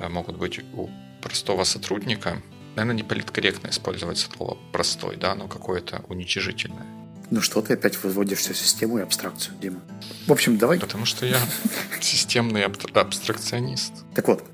э, 0.00 0.08
могут 0.08 0.36
быть 0.36 0.60
у 0.72 0.88
простого 1.20 1.64
сотрудника, 1.64 2.40
наверное, 2.76 2.96
не 2.96 3.02
политкорректно 3.02 3.68
использовать 3.68 4.18
слово 4.18 4.56
простой, 4.72 5.16
да, 5.16 5.34
но 5.34 5.48
какое-то 5.48 6.04
уничижительное. 6.08 6.86
Ну 7.30 7.42
что 7.42 7.60
ты 7.60 7.74
опять 7.74 8.02
выводишь 8.02 8.38
всю 8.38 8.54
систему 8.54 8.98
и 8.98 9.02
абстракцию, 9.02 9.54
Дима? 9.60 9.80
В 10.26 10.32
общем, 10.32 10.56
давай... 10.56 10.78
Потому 10.78 11.04
что 11.04 11.26
я 11.26 11.38
системный 12.00 12.64
абстракционист. 12.64 13.92
Так 14.14 14.28
вот, 14.28 14.44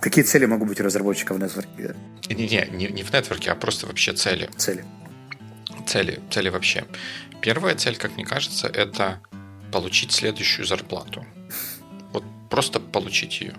какие 0.00 0.24
цели 0.24 0.46
могут 0.46 0.68
быть 0.68 0.80
у 0.80 0.84
разработчика 0.84 1.34
в 1.34 1.38
нетворке? 1.38 1.94
Не-не, 2.28 2.68
не, 2.72 2.86
не 2.88 3.02
в 3.02 3.12
нетворке, 3.12 3.50
а 3.52 3.54
просто 3.54 3.86
вообще 3.86 4.14
цели. 4.14 4.50
Цели. 4.56 4.84
Цели, 5.86 6.20
цели 6.30 6.48
вообще. 6.48 6.84
Первая 7.40 7.74
цель, 7.76 7.96
как 7.96 8.16
мне 8.16 8.24
кажется, 8.24 8.66
это 8.66 9.20
получить 9.74 10.12
следующую 10.12 10.66
зарплату. 10.66 11.26
Вот 12.12 12.22
просто 12.48 12.78
получить 12.78 13.40
ее. 13.40 13.54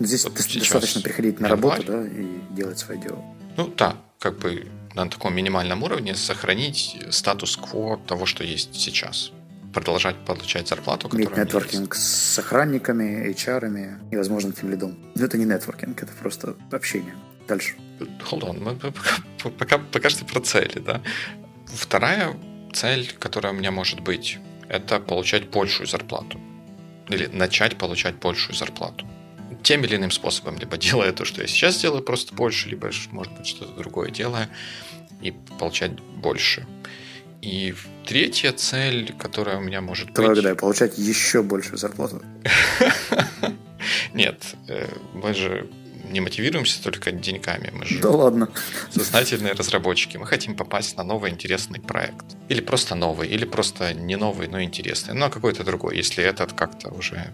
Здесь 0.00 0.24
вот 0.24 0.34
достаточно 0.34 1.00
приходить 1.00 1.38
на 1.38 1.46
январь. 1.46 1.78
работу, 1.78 1.92
да, 1.92 2.04
и 2.04 2.26
делать 2.50 2.78
свое 2.80 3.00
дело. 3.00 3.24
Ну 3.56 3.72
да, 3.76 3.96
как 4.18 4.38
бы 4.40 4.66
на 4.94 5.08
таком 5.08 5.32
минимальном 5.34 5.84
уровне 5.84 6.16
сохранить 6.16 6.96
статус-кво 7.10 7.98
того, 8.08 8.26
что 8.26 8.42
есть 8.42 8.74
сейчас. 8.74 9.30
Продолжать 9.72 10.16
получать 10.24 10.66
зарплату, 10.66 11.08
которая 11.08 11.28
Иметь 11.28 11.38
нетворкинг 11.38 11.94
с 11.94 12.38
охранниками, 12.40 13.30
HR 13.30 14.10
и, 14.10 14.16
возможно, 14.16 14.52
тем 14.52 14.70
лидом. 14.70 14.98
Но 15.14 15.24
это 15.24 15.38
не 15.38 15.44
нетворкинг, 15.44 16.02
это 16.02 16.12
просто 16.20 16.56
общение. 16.72 17.14
Дальше. 17.46 17.76
Hold 18.00 18.42
on, 18.42 18.58
мы 18.60 18.74
пока, 18.74 19.50
пока, 19.58 19.78
пока 19.78 20.10
что 20.10 20.24
про 20.24 20.40
цели, 20.40 20.80
да. 20.80 21.02
Вторая 21.66 22.34
цель, 22.72 23.14
которая 23.20 23.52
у 23.52 23.56
меня 23.56 23.70
может 23.70 24.00
быть, 24.00 24.40
это 24.68 25.00
получать 25.00 25.48
большую 25.50 25.86
зарплату. 25.86 26.40
Или 27.08 27.26
начать 27.26 27.76
получать 27.76 28.16
большую 28.16 28.56
зарплату 28.56 29.06
тем 29.62 29.84
или 29.84 29.96
иным 29.96 30.12
способом, 30.12 30.58
либо 30.58 30.76
делая 30.76 31.12
то, 31.12 31.24
что 31.24 31.42
я 31.42 31.48
сейчас 31.48 31.78
делаю, 31.78 32.02
просто 32.02 32.34
больше, 32.34 32.68
либо, 32.68 32.90
может 33.10 33.32
быть, 33.36 33.48
что-то 33.48 33.72
другое 33.72 34.10
делая 34.10 34.48
и 35.20 35.32
получать 35.58 35.92
больше. 35.92 36.66
И 37.42 37.74
третья 38.06 38.52
цель, 38.52 39.12
которая 39.18 39.58
у 39.58 39.60
меня 39.60 39.80
может 39.80 40.12
Давай, 40.12 40.30
быть... 40.30 40.42
Давай, 40.42 40.56
получать 40.56 40.98
еще 40.98 41.42
большую 41.42 41.78
зарплату. 41.78 42.22
Нет, 44.14 44.54
э, 44.68 44.88
мы 45.14 45.34
же 45.34 45.68
не 46.10 46.20
мотивируемся 46.20 46.82
только 46.82 47.12
деньгами. 47.12 47.70
Мы 47.72 47.84
же 47.84 48.00
да 48.00 48.10
ладно. 48.10 48.48
сознательные 48.90 49.52
разработчики. 49.52 50.16
Мы 50.16 50.26
хотим 50.26 50.56
попасть 50.56 50.96
на 50.96 51.04
новый 51.04 51.30
интересный 51.30 51.80
проект. 51.80 52.24
Или 52.48 52.60
просто 52.60 52.94
новый, 52.94 53.28
или 53.28 53.44
просто 53.44 53.94
не 53.94 54.16
новый, 54.16 54.48
но 54.48 54.62
интересный. 54.62 55.14
Но 55.14 55.30
какой-то 55.30 55.64
другой, 55.64 55.96
если 55.96 56.24
этот 56.24 56.52
как-то 56.52 56.90
уже 56.90 57.32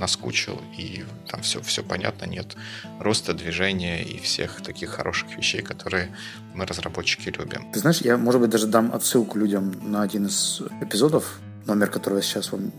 наскучил, 0.00 0.60
и 0.76 1.04
там 1.28 1.42
все, 1.42 1.60
все 1.62 1.82
понятно, 1.82 2.26
нет 2.26 2.56
роста, 3.00 3.32
движения 3.32 4.02
и 4.02 4.18
всех 4.18 4.60
таких 4.62 4.90
хороших 4.90 5.36
вещей, 5.36 5.62
которые 5.62 6.14
мы, 6.54 6.66
разработчики, 6.66 7.32
любим. 7.38 7.72
Ты 7.72 7.80
знаешь, 7.80 8.00
я, 8.02 8.16
может 8.16 8.40
быть, 8.40 8.50
даже 8.50 8.66
дам 8.66 8.94
отсылку 8.94 9.38
людям 9.38 9.74
на 9.82 10.02
один 10.02 10.26
из 10.26 10.60
эпизодов, 10.80 11.38
номер 11.66 11.90
которого 11.90 12.18
я 12.18 12.22
сейчас 12.22 12.52
вам, 12.52 12.72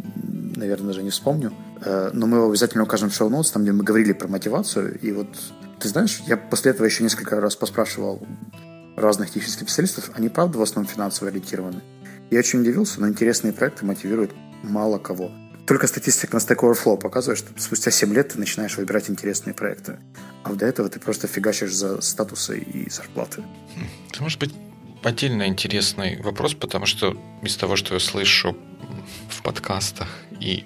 наверное, 0.58 0.88
даже 0.88 1.04
не 1.04 1.10
вспомню, 1.10 1.54
э, 1.82 2.10
но 2.14 2.28
мы 2.28 2.38
его 2.38 2.50
обязательно 2.50 2.84
укажем 2.84 3.10
в 3.10 3.14
шоу-ноутс, 3.14 3.52
там, 3.52 3.64
где 3.64 3.72
мы 3.72 3.84
говорили 3.84 4.14
про 4.14 4.28
мотивацию, 4.28 5.00
и 5.00 5.12
вот, 5.12 5.28
ты 5.80 5.88
знаешь, 5.88 6.22
я 6.28 6.38
после 6.38 6.72
этого 6.72 6.86
еще 6.86 7.04
несколько 7.04 7.40
раз 7.40 7.56
поспрашивал 7.56 8.22
разных 8.96 9.30
технических 9.30 9.70
специалистов, 9.70 10.12
они, 10.16 10.30
правда, 10.30 10.58
в 10.58 10.62
основном 10.62 10.92
финансово 10.92 11.30
ориентированы. 11.30 11.82
Я 12.30 12.40
очень 12.40 12.62
удивился, 12.62 13.00
но 13.00 13.08
интересные 13.08 13.54
проекты 13.54 13.86
мотивируют 13.86 14.32
мало 14.64 14.98
кого. 14.98 15.32
Только 15.66 15.88
статистика 15.88 16.36
на 16.36 16.40
Stack 16.40 16.60
Overflow 16.60 16.98
показывает, 16.98 17.40
что 17.40 17.50
спустя 17.62 17.92
7 17.92 18.14
лет 18.14 18.30
ты 18.30 18.40
начинаешь 18.40 18.78
выбирать 18.78 19.10
интересные 19.10 19.54
проекты. 19.54 20.00
А 20.44 20.54
до 20.54 20.66
этого 20.66 20.90
ты 20.90 21.00
просто 21.00 21.28
фигачишь 21.28 21.74
за 21.74 22.02
статусы 22.02 22.58
и 22.58 22.90
зарплаты. 22.90 23.44
Это 24.10 24.24
может 24.24 24.40
быть 24.40 24.54
отдельно 25.04 25.48
интересный 25.48 26.22
вопрос, 26.22 26.54
потому 26.54 26.86
что 26.86 27.18
из 27.44 27.56
того, 27.58 27.76
что 27.76 27.94
я 27.94 28.00
слышу 28.00 28.58
в 29.30 29.42
подкастах 29.44 30.08
и 30.48 30.66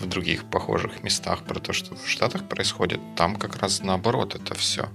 в 0.00 0.06
других 0.06 0.44
похожих 0.44 1.02
местах 1.02 1.44
про 1.44 1.60
то, 1.60 1.72
что 1.72 1.94
в 1.94 2.08
Штатах 2.08 2.48
происходит, 2.48 3.00
там 3.16 3.36
как 3.36 3.56
раз 3.56 3.82
наоборот 3.82 4.34
это 4.34 4.54
все 4.54 4.88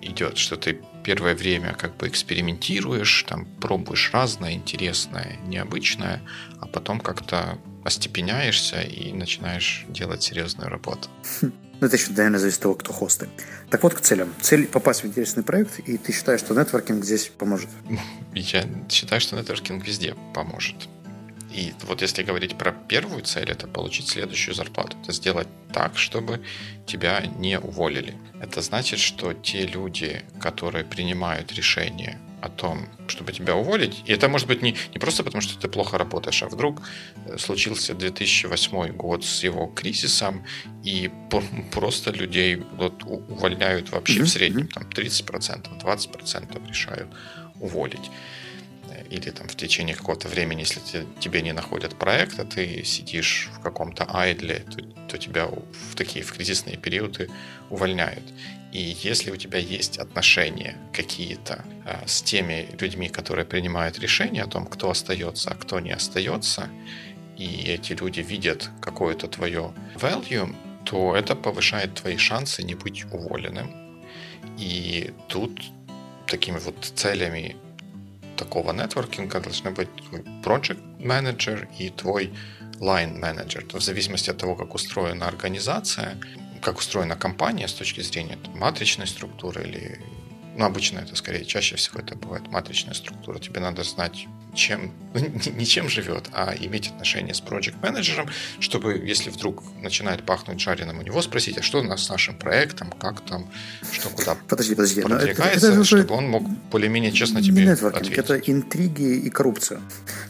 идет, 0.00 0.38
что 0.38 0.56
ты 0.56 0.80
первое 1.04 1.34
время 1.34 1.74
как 1.74 1.96
бы 1.96 2.08
экспериментируешь, 2.08 3.24
там 3.28 3.44
пробуешь 3.60 4.10
разное, 4.12 4.52
интересное, 4.52 5.38
необычное, 5.46 6.22
а 6.60 6.66
потом 6.66 7.00
как-то 7.00 7.58
остепеняешься 7.84 8.80
и 8.80 9.12
начинаешь 9.12 9.84
делать 9.88 10.22
серьезную 10.22 10.68
работу. 10.68 11.08
Ну, 11.40 11.86
это 11.88 11.96
еще, 11.96 12.10
наверное, 12.10 12.38
зависит 12.38 12.58
от 12.58 12.62
того, 12.62 12.74
кто 12.76 12.92
хосты. 12.92 13.28
Так 13.68 13.82
вот, 13.82 13.94
к 13.94 14.00
целям. 14.00 14.32
Цель– 14.40 14.66
попасть 14.72 15.02
в 15.02 15.06
интересный 15.06 15.42
проект, 15.42 15.80
и 15.80 15.98
ты 15.98 16.12
считаешь, 16.12 16.40
что 16.40 16.54
нетворкинг 16.54 17.04
здесь 17.04 17.30
поможет? 17.36 17.68
Я 18.34 18.64
считаю, 18.88 19.20
что 19.20 19.36
нетворкинг 19.36 19.84
везде 19.84 20.14
поможет. 20.32 20.88
И 21.52 21.74
вот 21.82 22.02
если 22.02 22.22
говорить 22.22 22.56
про 22.56 22.72
первую 22.72 23.22
цель, 23.22 23.50
это 23.50 23.66
получить 23.66 24.08
следующую 24.08 24.54
зарплату. 24.54 24.96
Это 25.02 25.12
сделать 25.12 25.48
так, 25.72 25.98
чтобы 25.98 26.40
тебя 26.86 27.20
не 27.38 27.58
уволили. 27.58 28.14
Это 28.40 28.62
значит, 28.62 28.98
что 28.98 29.34
те 29.34 29.66
люди, 29.66 30.22
которые 30.40 30.84
принимают 30.84 31.52
решение 31.52 32.18
о 32.40 32.48
том, 32.48 32.88
чтобы 33.06 33.32
тебя 33.32 33.54
уволить. 33.54 34.02
И 34.06 34.12
это 34.12 34.28
может 34.28 34.48
быть 34.48 34.62
не, 34.62 34.74
не 34.92 34.98
просто 34.98 35.22
потому, 35.22 35.42
что 35.42 35.58
ты 35.60 35.68
плохо 35.68 35.96
работаешь, 35.96 36.42
а 36.42 36.48
вдруг 36.48 36.82
э, 37.26 37.38
случился 37.38 37.94
2008 37.94 38.96
год 38.96 39.24
с 39.24 39.44
его 39.44 39.66
кризисом, 39.66 40.44
и 40.82 41.10
просто 41.70 42.10
людей 42.10 42.56
вот 42.56 43.04
увольняют 43.04 43.90
вообще 43.90 44.20
mm-hmm. 44.20 44.24
в 44.24 44.28
среднем 44.28 44.66
там 44.68 44.82
30%, 44.84 45.80
20% 45.80 46.68
решают 46.68 47.08
уволить 47.60 48.10
или 49.12 49.30
там 49.30 49.46
в 49.46 49.54
течение 49.56 49.94
какого-то 49.94 50.28
времени, 50.28 50.60
если 50.60 50.80
te, 50.80 51.06
тебе 51.20 51.42
не 51.42 51.52
находят 51.52 51.94
проект, 51.96 52.40
а 52.40 52.44
ты 52.44 52.82
сидишь 52.84 53.50
в 53.54 53.60
каком-то 53.60 54.06
айдле, 54.08 54.64
то, 54.70 54.82
то 55.08 55.18
тебя 55.18 55.46
в 55.46 55.94
такие 55.96 56.24
в 56.24 56.32
кризисные 56.32 56.78
периоды 56.78 57.28
увольняют. 57.68 58.24
И 58.72 58.96
если 59.02 59.30
у 59.30 59.36
тебя 59.36 59.58
есть 59.58 59.98
отношения 59.98 60.78
какие-то 60.94 61.62
а, 61.84 62.02
с 62.06 62.22
теми 62.22 62.68
людьми, 62.80 63.10
которые 63.10 63.44
принимают 63.44 63.98
решения 63.98 64.42
о 64.42 64.46
том, 64.46 64.66
кто 64.66 64.90
остается, 64.90 65.50
а 65.50 65.54
кто 65.54 65.78
не 65.80 65.90
остается, 65.90 66.70
и 67.36 67.64
эти 67.66 67.92
люди 67.92 68.20
видят 68.20 68.70
какое-то 68.80 69.28
твое 69.28 69.74
value, 69.94 70.54
то 70.84 71.14
это 71.14 71.36
повышает 71.36 71.94
твои 71.94 72.16
шансы 72.16 72.62
не 72.62 72.74
быть 72.74 73.04
уволенным. 73.12 73.70
И 74.58 75.12
тут 75.28 75.60
такими 76.26 76.58
вот 76.58 76.92
целями 76.94 77.56
такого 78.44 78.72
нетворкинга 78.72 79.40
должны 79.40 79.70
быть 79.70 79.88
твой 79.96 80.20
project 80.42 80.82
менеджер 80.98 81.68
и 81.78 81.90
твой 81.90 82.32
line 82.80 83.18
менеджер. 83.18 83.64
В 83.72 83.80
зависимости 83.80 84.30
от 84.30 84.38
того, 84.38 84.56
как 84.56 84.74
устроена 84.74 85.28
организация, 85.28 86.18
как 86.60 86.78
устроена 86.78 87.16
компания 87.16 87.68
с 87.68 87.72
точки 87.72 88.00
зрения 88.00 88.36
там, 88.36 88.58
матричной 88.58 89.06
структуры 89.06 89.62
или 89.62 90.00
ну, 90.56 90.64
обычно 90.64 90.98
это 90.98 91.16
скорее, 91.16 91.44
чаще 91.44 91.76
всего 91.76 92.00
это 92.00 92.14
бывает 92.14 92.48
матричная 92.48 92.94
структура. 92.94 93.38
Тебе 93.38 93.60
надо 93.60 93.84
знать, 93.84 94.26
чем, 94.54 94.92
ну, 95.14 95.20
не 95.56 95.66
чем 95.66 95.88
живет, 95.88 96.28
а 96.32 96.54
иметь 96.58 96.88
отношение 96.88 97.34
с 97.34 97.40
проект 97.40 97.82
менеджером 97.82 98.28
чтобы, 98.60 99.02
если 99.04 99.30
вдруг 99.30 99.62
начинает 99.80 100.24
пахнуть 100.24 100.60
жареным, 100.60 100.98
у 100.98 101.02
него 101.02 101.20
спросить, 101.22 101.58
а 101.58 101.62
что 101.62 101.80
у 101.80 101.82
нас 101.82 102.04
с 102.04 102.08
нашим 102.08 102.36
проектом, 102.36 102.90
как 102.92 103.20
там, 103.20 103.46
что 103.92 104.08
куда 104.10 104.36
подожди, 104.48 104.74
подожди, 104.74 105.02
продвигается, 105.02 105.44
это, 105.44 105.66
это, 105.66 105.74
это, 105.74 105.84
чтобы 105.84 106.14
он 106.14 106.28
мог 106.28 106.48
более-менее 106.70 107.12
честно 107.12 107.42
тебе 107.42 107.72
ответить. 107.72 108.18
Это 108.18 108.36
интриги 108.38 109.16
и 109.26 109.30
коррупция. 109.30 109.80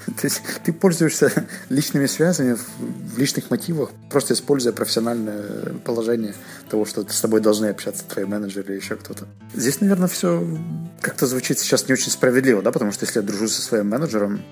То 0.20 0.26
есть 0.26 0.42
ты 0.64 0.72
пользуешься 0.72 1.46
личными 1.68 2.06
связями 2.06 2.56
в 2.78 3.18
личных 3.18 3.50
мотивах, 3.50 3.90
просто 4.10 4.34
используя 4.34 4.72
профессиональное 4.72 5.74
положение 5.84 6.34
того, 6.70 6.84
что 6.84 7.06
с 7.08 7.20
тобой 7.20 7.40
должны 7.40 7.66
общаться 7.66 8.04
твои 8.04 8.24
менеджеры 8.24 8.74
или 8.74 8.80
еще 8.80 8.96
кто-то. 8.96 9.26
Здесь, 9.54 9.80
наверное, 9.80 10.08
все 10.08 10.46
как-то 11.00 11.26
звучит 11.26 11.58
сейчас 11.58 11.88
не 11.88 11.94
очень 11.94 12.10
справедливо, 12.10 12.62
да, 12.62 12.72
потому 12.72 12.92
что 12.92 13.04
если 13.04 13.20
я 13.20 13.26
дружу 13.26 13.48
со 13.48 13.62
своим 13.62 13.88
менеджером, 13.88 14.42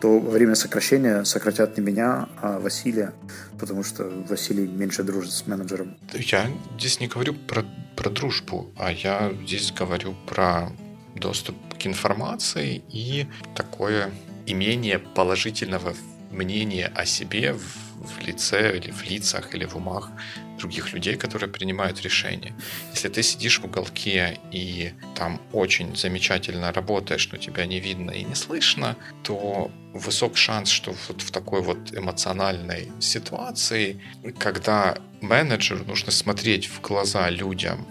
то 0.00 0.18
во 0.18 0.30
время 0.30 0.54
сокращения 0.54 1.24
сократят 1.24 1.76
не 1.76 1.84
меня, 1.84 2.28
а 2.40 2.58
Василия, 2.58 3.12
потому 3.58 3.84
что 3.84 4.04
Василий 4.28 4.66
меньше 4.66 5.02
дружит 5.02 5.32
с 5.32 5.46
менеджером. 5.46 5.96
Я 6.14 6.50
здесь 6.78 7.00
не 7.00 7.06
говорю 7.06 7.34
про, 7.34 7.64
про 7.96 8.08
дружбу, 8.08 8.70
а 8.76 8.90
я 8.90 9.32
здесь 9.44 9.72
говорю 9.72 10.14
про 10.26 10.72
доступ 11.14 11.56
к 11.78 11.86
информации 11.86 12.82
и 12.88 13.26
такое 13.54 14.10
имение 14.46 14.98
положительного 14.98 15.94
мнения 16.30 16.92
о 16.94 17.04
себе 17.04 17.52
в, 17.52 17.64
в 17.96 18.26
лице 18.26 18.76
или 18.78 18.90
в 18.90 19.02
лицах 19.02 19.54
или 19.54 19.64
в 19.64 19.76
умах 19.76 20.10
других 20.58 20.92
людей, 20.92 21.16
которые 21.16 21.50
принимают 21.50 22.02
решения. 22.02 22.54
Если 22.92 23.08
ты 23.08 23.22
сидишь 23.22 23.60
в 23.60 23.64
уголке 23.64 24.38
и 24.52 24.92
там 25.14 25.40
очень 25.52 25.96
замечательно 25.96 26.72
работаешь, 26.72 27.28
но 27.32 27.38
тебя 27.38 27.66
не 27.66 27.80
видно 27.80 28.10
и 28.10 28.24
не 28.24 28.34
слышно, 28.34 28.96
то 29.22 29.70
высок 29.94 30.36
шанс, 30.36 30.68
что 30.68 30.94
вот 31.08 31.22
в 31.22 31.30
такой 31.30 31.62
вот 31.62 31.92
эмоциональной 31.96 32.92
ситуации, 33.00 34.00
когда 34.38 34.98
менеджеру 35.20 35.84
нужно 35.84 36.12
смотреть 36.12 36.66
в 36.66 36.80
глаза 36.80 37.30
людям 37.30 37.86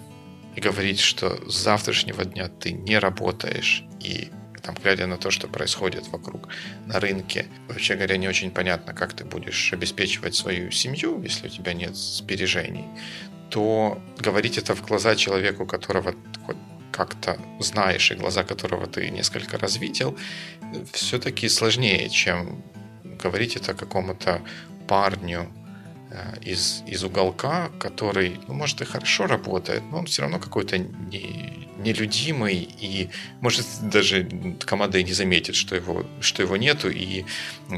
и 0.55 0.61
говорить, 0.61 0.99
что 0.99 1.49
с 1.49 1.55
завтрашнего 1.55 2.23
дня 2.25 2.47
ты 2.47 2.71
не 2.71 2.99
работаешь 2.99 3.83
и 3.99 4.29
там, 4.59 4.75
глядя 4.75 5.07
на 5.07 5.17
то, 5.17 5.31
что 5.31 5.47
происходит 5.47 6.07
вокруг 6.07 6.49
на 6.85 6.99
рынке, 6.99 7.45
вообще 7.67 7.95
говоря, 7.95 8.17
не 8.17 8.27
очень 8.27 8.51
понятно, 8.51 8.93
как 8.93 9.13
ты 9.13 9.25
будешь 9.25 9.73
обеспечивать 9.73 10.35
свою 10.35 10.71
семью, 10.71 11.21
если 11.23 11.47
у 11.47 11.49
тебя 11.49 11.73
нет 11.73 11.95
сбережений, 11.95 12.85
то 13.49 14.01
говорить 14.17 14.57
это 14.57 14.75
в 14.75 14.85
глаза 14.85 15.15
человеку, 15.15 15.65
которого 15.65 16.13
хоть 16.45 16.57
как-то 16.91 17.39
знаешь 17.59 18.11
и 18.11 18.15
глаза 18.15 18.43
которого 18.43 18.85
ты 18.87 19.09
несколько 19.09 19.57
раз 19.57 19.77
видел, 19.77 20.17
все-таки 20.91 21.47
сложнее, 21.49 22.09
чем 22.09 22.63
говорить 23.03 23.55
это 23.55 23.73
какому-то 23.73 24.41
парню, 24.87 25.51
Э, 26.11 26.33
из, 26.41 26.83
из 26.87 27.03
уголка, 27.03 27.69
который, 27.79 28.39
ну, 28.47 28.55
может, 28.55 28.81
и 28.81 28.85
хорошо 28.85 29.27
работает, 29.27 29.83
но 29.91 29.99
он 29.99 30.05
все 30.07 30.23
равно 30.23 30.39
какой-то 30.39 30.79
не, 30.79 31.68
нелюдимый, 31.79 32.57
и, 32.57 33.09
может, 33.41 33.65
даже 33.81 34.27
команда 34.65 34.97
и 34.97 35.03
не 35.03 35.13
заметит, 35.13 35.55
что 35.55 35.75
его, 35.75 36.05
что 36.21 36.43
его 36.43 36.57
нету, 36.57 36.89
и 36.89 37.25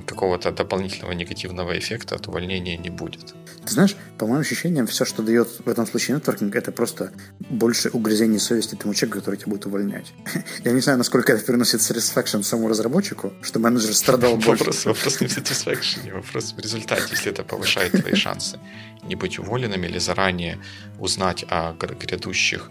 какого-то 0.06 0.52
дополнительного 0.52 1.14
негативного 1.14 1.78
эффекта 1.78 2.16
от 2.16 2.28
увольнения 2.28 2.78
не 2.78 2.90
будет. 2.90 3.34
Ты 3.66 3.74
знаешь, 3.74 3.96
по 4.18 4.26
моим 4.26 4.42
ощущениям, 4.42 4.88
все, 4.88 5.06
что 5.06 5.22
дает 5.22 5.48
в 5.66 5.70
этом 5.70 5.86
случае 5.86 6.16
нетворкинг, 6.16 6.56
это 6.56 6.72
просто 6.72 7.12
больше 7.40 7.90
угрызений 7.90 8.40
совести 8.40 8.76
тому 8.76 8.94
человеку, 8.94 9.20
который 9.20 9.36
тебя 9.36 9.52
будет 9.52 9.66
увольнять. 9.66 10.14
Я 10.66 10.72
не 10.72 10.82
знаю, 10.82 10.98
насколько 10.98 11.32
это 11.34 11.46
приносит 11.46 11.82
satisfaction 11.82 12.44
самому 12.44 12.70
разработчику, 12.70 13.34
что 13.42 13.60
менеджер 13.60 13.94
страдал 13.94 14.36
больше. 14.36 14.64
Вопрос, 14.64 14.86
вопрос 14.86 15.22
не 15.22 15.28
в 15.28 15.38
satisfaction, 15.38 16.14
вопрос 16.14 16.54
в 16.54 16.60
результате, 16.60 17.04
если 17.12 17.32
это 17.32 17.44
повышает 17.44 17.92
твои 17.92 18.16
шансы 18.16 18.60
не 19.04 19.16
быть 19.16 19.40
уволенными 19.40 19.88
или 19.88 20.00
заранее 20.00 20.60
узнать 21.00 21.46
о 21.50 21.74
грядущих 21.74 22.70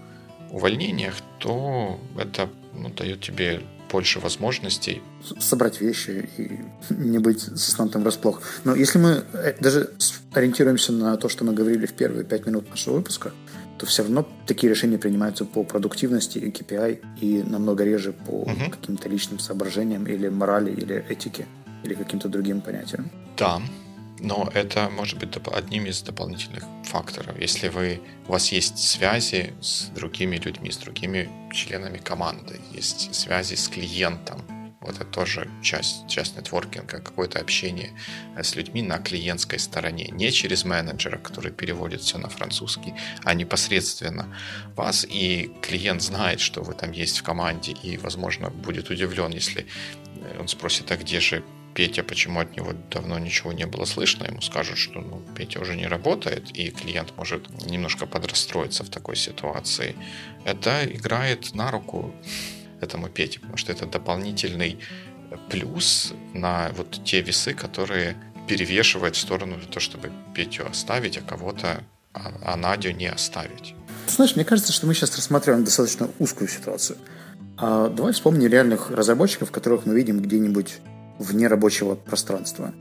увольнениях, 0.50 1.14
то 1.38 1.99
это 2.16 2.49
ну, 2.75 2.90
дает 2.90 3.21
тебе 3.21 3.61
больше 3.90 4.21
возможностей. 4.21 5.02
Собрать 5.38 5.80
вещи 5.80 6.28
и 6.38 6.61
не 6.90 7.19
быть 7.19 7.40
заснутым 7.40 8.02
врасплох. 8.02 8.42
Но 8.64 8.75
если 8.75 8.99
мы 8.99 9.25
э, 9.33 9.54
даже 9.61 9.90
ориентируемся 10.33 10.92
на 10.92 11.16
то, 11.16 11.28
что 11.28 11.45
мы 11.45 11.52
говорили 11.52 11.87
в 11.87 11.92
первые 11.92 12.25
пять 12.25 12.47
минут 12.47 12.71
нашего 12.71 12.95
выпуска, 12.97 13.33
то 13.78 13.87
все 13.87 14.02
равно 14.02 14.28
такие 14.47 14.71
решения 14.71 14.99
принимаются 14.99 15.45
по 15.45 15.65
продуктивности 15.65 16.39
и 16.39 16.50
KPI 16.50 16.99
и 17.21 17.43
намного 17.43 17.84
реже 17.84 18.13
по 18.13 18.43
угу. 18.43 18.71
каким-то 18.71 19.08
личным 19.08 19.39
соображениям 19.39 20.06
или 20.06 20.28
морали, 20.28 20.71
или 20.71 21.04
этике, 21.08 21.47
или 21.82 21.95
каким-то 21.95 22.28
другим 22.28 22.60
понятиям. 22.60 23.10
Да, 23.36 23.60
но 24.21 24.50
это 24.54 24.89
может 24.91 25.19
быть 25.19 25.37
одним 25.52 25.87
из 25.87 26.02
дополнительных 26.02 26.65
факторов. 26.85 27.39
Если 27.39 27.69
вы, 27.69 28.00
у 28.28 28.33
вас 28.33 28.52
есть 28.52 28.78
связи 28.78 29.54
с 29.61 29.87
другими 29.95 30.37
людьми, 30.37 30.71
с 30.71 30.76
другими 30.76 31.28
членами 31.52 31.99
команды, 31.99 32.61
есть 32.73 33.15
связи 33.15 33.54
с 33.54 33.69
клиентом, 33.69 34.43
вот 34.80 34.97
это 34.97 35.04
тоже 35.04 35.50
часть, 35.63 36.09
часть 36.09 36.37
нетворкинга, 36.37 37.00
какое-то 37.00 37.39
общение 37.39 37.93
с 38.41 38.56
людьми 38.56 38.80
на 38.83 38.99
клиентской 38.99 39.59
стороне, 39.59 40.09
не 40.11 40.33
через 40.33 40.65
менеджера, 40.65 41.19
который 41.19 41.52
переводит 41.52 42.00
все 42.00 42.17
на 42.19 42.28
французский, 42.28 42.95
а 43.23 43.35
непосредственно 43.35 44.35
вас, 44.76 45.06
и 45.09 45.52
клиент 45.61 46.00
знает, 46.02 46.41
что 46.41 46.63
вы 46.63 46.73
там 46.73 46.93
есть 46.93 47.19
в 47.19 47.23
команде, 47.23 47.73
и, 47.73 47.99
возможно, 47.99 48.49
будет 48.49 48.89
удивлен, 48.89 49.33
если 49.33 49.67
он 50.39 50.49
спросит, 50.49 50.91
а 50.91 50.97
где 50.97 51.21
же 51.21 51.45
Петя, 51.75 52.02
почему 52.02 52.41
от 52.41 52.56
него 52.56 52.73
давно 52.91 53.19
ничего 53.19 53.52
не 53.52 53.67
было 53.67 53.85
слышно, 53.85 54.25
ему 54.25 54.41
скажут, 54.41 54.78
что 54.78 55.00
ну, 55.00 55.23
Петя 55.37 55.61
уже 55.61 55.76
не 55.76 55.87
работает, 55.87 56.50
и 56.56 56.71
клиент 56.71 57.13
может 57.17 57.49
немножко 57.65 58.06
подрастроиться 58.06 58.85
в 58.85 58.89
такой 58.89 59.17
ситуации. 59.17 59.95
Это 60.45 60.85
играет 60.85 61.54
на 61.54 61.71
руку 61.71 62.13
этому 62.80 63.09
Пете, 63.09 63.41
потому 63.41 63.56
что 63.56 63.73
это 63.73 63.87
дополнительный 63.87 64.78
плюс 65.49 66.13
на 66.35 66.71
вот 66.76 67.04
те 67.04 67.21
весы, 67.21 67.54
которые 67.54 68.17
перевешивают 68.49 69.15
в 69.15 69.21
сторону 69.21 69.59
того, 69.61 69.80
чтобы 69.80 70.11
Петю 70.35 70.67
оставить, 70.67 71.19
а 71.19 71.21
кого-то, 71.21 71.85
а, 72.13 72.33
а 72.45 72.56
Надю 72.56 72.91
не 72.91 73.06
оставить. 73.06 73.75
Знаешь, 74.09 74.35
мне 74.35 74.45
кажется, 74.45 74.73
что 74.73 74.87
мы 74.87 74.95
сейчас 74.95 75.15
рассматриваем 75.15 75.65
достаточно 75.65 76.11
узкую 76.19 76.49
ситуацию. 76.49 76.99
А 77.56 77.89
давай 77.89 78.13
вспомним 78.13 78.50
реальных 78.50 78.91
разработчиков, 78.91 79.52
которых 79.52 79.87
мы 79.87 79.95
видим 79.95 80.21
где-нибудь 80.21 80.80
вне 81.21 81.47
рабочего 81.47 81.95
пространства. 81.95 82.73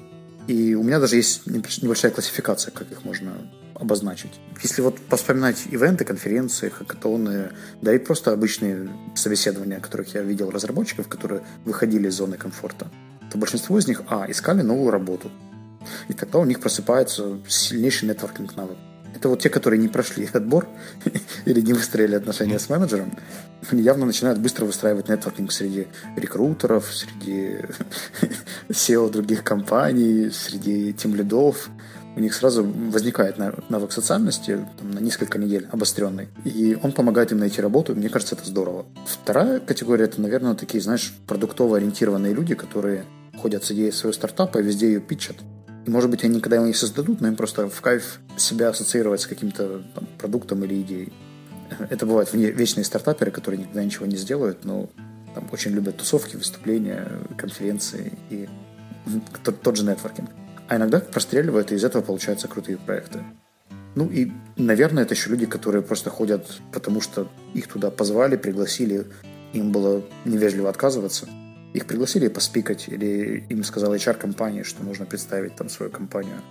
И 0.47 0.73
у 0.73 0.81
меня 0.81 0.99
даже 0.99 1.17
есть 1.17 1.45
небольшая 1.45 2.11
классификация, 2.11 2.71
как 2.71 2.91
их 2.91 3.03
можно 3.03 3.33
обозначить. 3.75 4.31
Если 4.63 4.81
вот 4.81 4.97
вспоминать 5.11 5.67
ивенты, 5.69 6.05
конференции, 6.05 6.69
хакатоны, 6.69 7.51
да 7.81 7.93
и 7.93 7.99
просто 7.99 8.31
обычные 8.31 8.89
собеседования, 9.13 9.79
которых 9.79 10.15
я 10.15 10.21
видел 10.21 10.49
разработчиков, 10.49 11.07
которые 11.07 11.43
выходили 11.65 12.07
из 12.07 12.15
зоны 12.15 12.37
комфорта, 12.37 12.87
то 13.31 13.37
большинство 13.37 13.77
из 13.77 13.87
них, 13.87 14.01
а, 14.07 14.25
искали 14.29 14.61
новую 14.61 14.89
работу. 14.89 15.29
И 16.07 16.13
тогда 16.13 16.39
у 16.39 16.45
них 16.45 16.59
просыпается 16.59 17.39
сильнейший 17.47 18.09
нетворкинг 18.09 18.55
навык. 18.55 18.77
Это 19.19 19.27
вот 19.27 19.41
те, 19.41 19.49
которые 19.49 19.81
не 19.81 19.89
прошли 19.89 20.29
отбор 20.31 20.65
или 21.45 21.59
не 21.59 21.73
выстроили 21.73 22.15
отношения 22.15 22.57
с 22.57 22.69
менеджером, 22.69 23.11
явно 23.69 24.05
начинают 24.05 24.39
быстро 24.39 24.63
выстраивать 24.63 25.09
нетворкинг 25.09 25.51
среди 25.51 25.87
рекрутеров, 26.15 26.89
среди 26.93 27.57
SEO 28.69 29.11
других 29.11 29.43
компаний, 29.43 30.29
среди 30.31 30.93
тем 30.93 31.15
лидов. 31.15 31.69
У 32.15 32.21
них 32.21 32.33
сразу 32.33 32.63
возникает 32.63 33.37
навык 33.69 33.91
социальности 33.91 34.65
там, 34.79 34.91
на 34.91 34.99
несколько 34.99 35.37
недель 35.37 35.67
обостренный. 35.69 36.29
И 36.45 36.77
он 36.81 36.93
помогает 36.93 37.33
им 37.33 37.39
найти 37.39 37.61
работу, 37.61 37.95
мне 37.95 38.07
кажется, 38.07 38.35
это 38.35 38.45
здорово. 38.45 38.85
Вторая 39.05 39.59
категория 39.59 40.05
это, 40.05 40.21
наверное, 40.21 40.55
такие, 40.55 40.81
знаешь, 40.81 41.13
продуктово 41.27 41.75
ориентированные 41.75 42.33
люди, 42.33 42.55
которые 42.55 43.03
ходят 43.37 43.65
с 43.65 43.71
идеей 43.71 43.91
своего 43.91 44.13
стартапа 44.13 44.59
и 44.59 44.63
везде 44.63 44.87
ее 44.87 45.01
питчат. 45.01 45.35
Может 45.89 46.11
быть, 46.11 46.23
они 46.23 46.35
никогда 46.35 46.57
его 46.57 46.67
не 46.67 46.73
создадут, 46.73 47.19
но 47.19 47.27
им 47.27 47.35
просто 47.35 47.67
в 47.67 47.81
кайф 47.81 48.19
себя 48.37 48.69
ассоциировать 48.69 49.21
с 49.21 49.27
каким-то 49.27 49.81
там, 49.95 50.07
продуктом 50.19 50.63
или 50.63 50.81
идеей. 50.81 51.11
Это 51.89 52.05
бывают 52.05 52.31
вечные 52.33 52.83
стартаперы, 52.83 53.31
которые 53.31 53.61
никогда 53.61 53.83
ничего 53.83 54.05
не 54.05 54.15
сделают, 54.15 54.65
но 54.65 54.89
там 55.33 55.49
очень 55.51 55.71
любят 55.71 55.97
тусовки, 55.97 56.35
выступления, 56.35 57.07
конференции 57.37 58.13
и 58.29 58.47
тот 59.63 59.75
же 59.75 59.83
нетворкинг. 59.83 60.29
А 60.67 60.75
иногда 60.75 60.99
простреливают, 60.99 61.71
и 61.71 61.75
из 61.75 61.83
этого 61.83 62.03
получаются 62.03 62.47
крутые 62.47 62.77
проекты. 62.77 63.23
Ну 63.95 64.07
и, 64.07 64.31
наверное, 64.57 65.03
это 65.03 65.15
еще 65.15 65.31
люди, 65.31 65.47
которые 65.47 65.81
просто 65.81 66.11
ходят, 66.11 66.61
потому 66.71 67.01
что 67.01 67.27
их 67.55 67.67
туда 67.67 67.89
позвали, 67.89 68.35
пригласили, 68.37 69.07
им 69.53 69.71
было 69.71 70.03
невежливо 70.25 70.69
отказываться– 70.69 71.27
их 71.73 71.85
пригласили 71.85 72.27
поспикать, 72.27 72.87
или 72.87 73.45
им 73.49 73.63
сказала 73.63 73.95
HR-компания, 73.95 74.63
что 74.63 74.83
нужно 74.83 75.05
представить 75.05 75.55
там 75.55 75.69
свою 75.69 75.91
компанию. 75.91 76.41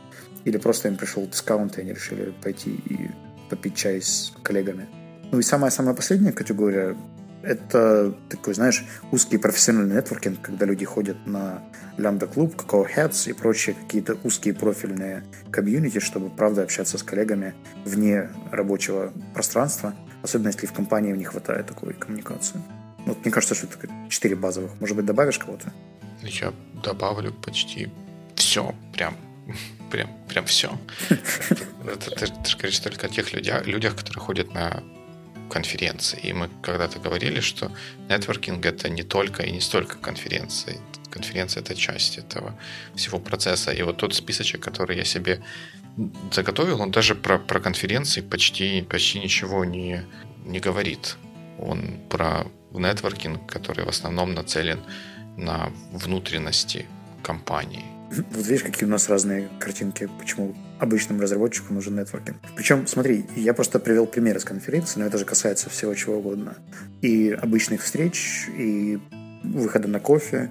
Или 0.44 0.58
просто 0.58 0.88
им 0.88 0.96
пришел 0.96 1.26
дискаунт, 1.26 1.78
и 1.78 1.80
они 1.80 1.92
решили 1.92 2.32
пойти 2.42 2.70
и 2.70 3.10
попить 3.50 3.74
чай 3.74 4.00
с 4.00 4.32
коллегами. 4.42 4.88
Ну 5.32 5.38
и 5.38 5.42
самая-самая 5.42 5.94
последняя 5.94 6.32
категория– 6.32 6.96
это 7.42 8.16
такой, 8.28 8.54
знаешь, 8.54 8.84
узкий 9.12 9.38
профессиональный 9.38 9.96
нетворкинг, 9.96 10.40
когда 10.40 10.66
люди 10.66 10.84
ходят 10.84 11.26
на 11.26 11.62
Lambda 11.96 12.32
клуб, 12.32 12.54
Cocoa 12.56 12.86
Heads 12.86 13.30
и 13.30 13.32
прочие 13.32 13.74
какие-то 13.74 14.16
узкие 14.24 14.54
профильные 14.54 15.24
комьюнити, 15.50 15.98
чтобы, 15.98 16.30
правда, 16.30 16.62
общаться 16.62 16.98
с 16.98 17.02
коллегами 17.02 17.54
вне 17.84 18.30
рабочего 18.50 19.12
пространства, 19.34 19.94
особенно 20.22 20.48
если 20.48 20.66
в 20.66 20.72
компании 20.72 21.12
не 21.12 21.24
хватает 21.24 21.66
такой 21.66 21.94
коммуникации. 21.94 22.60
Вот 23.08 23.24
мне 23.24 23.32
кажется, 23.32 23.54
что 23.54 23.66
это 23.66 23.88
четыре 24.10 24.36
базовых. 24.36 24.78
Может 24.80 24.96
быть, 24.96 25.06
добавишь 25.06 25.38
кого-то? 25.38 25.72
Я 26.22 26.52
добавлю 26.84 27.32
почти 27.32 27.88
все, 28.34 28.74
прям 28.92 29.16
прям, 29.90 30.10
прям 30.28 30.44
все. 30.44 30.78
Это, 31.10 32.10
ты, 32.10 32.26
ты 32.26 32.50
же 32.50 32.56
говоришь 32.58 32.78
только 32.80 33.06
о 33.06 33.08
тех 33.08 33.32
людях, 33.32 33.66
людях, 33.66 33.96
которые 33.96 34.20
ходят 34.20 34.52
на 34.52 34.82
конференции. 35.50 36.20
И 36.22 36.34
мы 36.34 36.50
когда-то 36.62 36.98
говорили, 36.98 37.40
что 37.40 37.72
нетворкинг 38.10 38.66
это 38.66 38.90
не 38.90 39.02
только 39.02 39.44
и 39.44 39.50
не 39.50 39.60
столько 39.60 39.96
конференции. 39.96 40.78
Конференция 41.10 41.62
это 41.62 41.74
часть 41.74 42.18
этого 42.18 42.54
всего 42.94 43.18
процесса. 43.18 43.72
И 43.72 43.82
вот 43.82 43.96
тот 43.96 44.14
списочек, 44.14 44.60
который 44.62 44.98
я 44.98 45.04
себе 45.04 45.42
заготовил, 46.30 46.82
он 46.82 46.90
даже 46.90 47.14
про, 47.14 47.38
про 47.38 47.60
конференции 47.60 48.20
почти, 48.20 48.82
почти 48.82 49.20
ничего 49.20 49.64
не, 49.64 50.04
не 50.44 50.60
говорит. 50.60 51.16
Он 51.58 51.98
про 52.10 52.46
нетворкинг, 52.72 53.50
который 53.50 53.84
в 53.84 53.88
основном 53.88 54.34
нацелен 54.34 54.80
на 55.36 55.72
внутренности 55.92 56.86
компании. 57.22 57.84
Вот 58.10 58.46
видишь, 58.46 58.62
какие 58.62 58.86
у 58.86 58.90
нас 58.90 59.08
разные 59.08 59.48
картинки, 59.60 60.08
почему 60.18 60.56
обычным 60.78 61.20
разработчику 61.20 61.74
нужен 61.74 61.96
нетворкинг. 61.96 62.38
Причем, 62.56 62.86
смотри, 62.86 63.26
я 63.36 63.52
просто 63.52 63.78
привел 63.78 64.06
пример 64.06 64.36
из 64.36 64.44
конференции, 64.44 65.00
но 65.00 65.06
это 65.06 65.18
же 65.18 65.24
касается 65.24 65.68
всего 65.68 65.94
чего 65.94 66.16
угодно. 66.16 66.56
И 67.02 67.30
обычных 67.30 67.82
встреч, 67.82 68.48
и 68.56 68.98
выхода 69.44 69.88
на 69.88 70.00
кофе, 70.00 70.50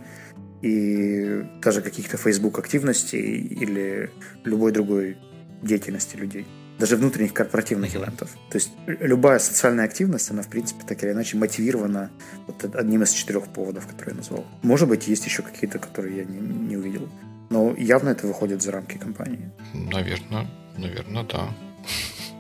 и 0.62 1.44
даже 1.62 1.82
каких-то 1.82 2.18
Facebook 2.18 2.60
активностей 2.60 3.40
или 3.42 4.12
любой 4.44 4.72
другой 4.72 5.18
деятельности 5.62 6.16
людей. 6.16 6.46
Даже 6.80 6.96
внутренних 6.96 7.34
корпоративных 7.34 7.96
ивентов. 7.96 8.30
То 8.50 8.58
есть 8.58 8.72
любая 8.86 9.40
социальная 9.40 9.86
активность, 9.86 10.30
она, 10.32 10.44
в 10.44 10.48
принципе, 10.48 10.84
так 10.88 11.04
или 11.04 11.12
иначе 11.12 11.38
мотивирована 11.38 12.12
вот 12.46 12.64
одним 12.76 13.04
из 13.04 13.12
четырех 13.12 13.48
поводов, 13.48 13.88
которые 13.88 14.14
я 14.14 14.18
назвал. 14.18 14.46
Может 14.62 14.88
быть, 14.88 15.08
есть 15.08 15.26
еще 15.26 15.42
какие-то, 15.42 15.80
которые 15.80 16.18
я 16.18 16.24
не, 16.24 16.40
не 16.40 16.78
увидел. 16.78 17.10
Но 17.50 17.74
явно 17.76 18.10
это 18.10 18.28
выходит 18.28 18.62
за 18.62 18.72
рамки 18.72 18.98
компании. 18.98 19.50
Наверное, 19.74 20.48
наверное, 20.78 21.24
да. 21.24 21.50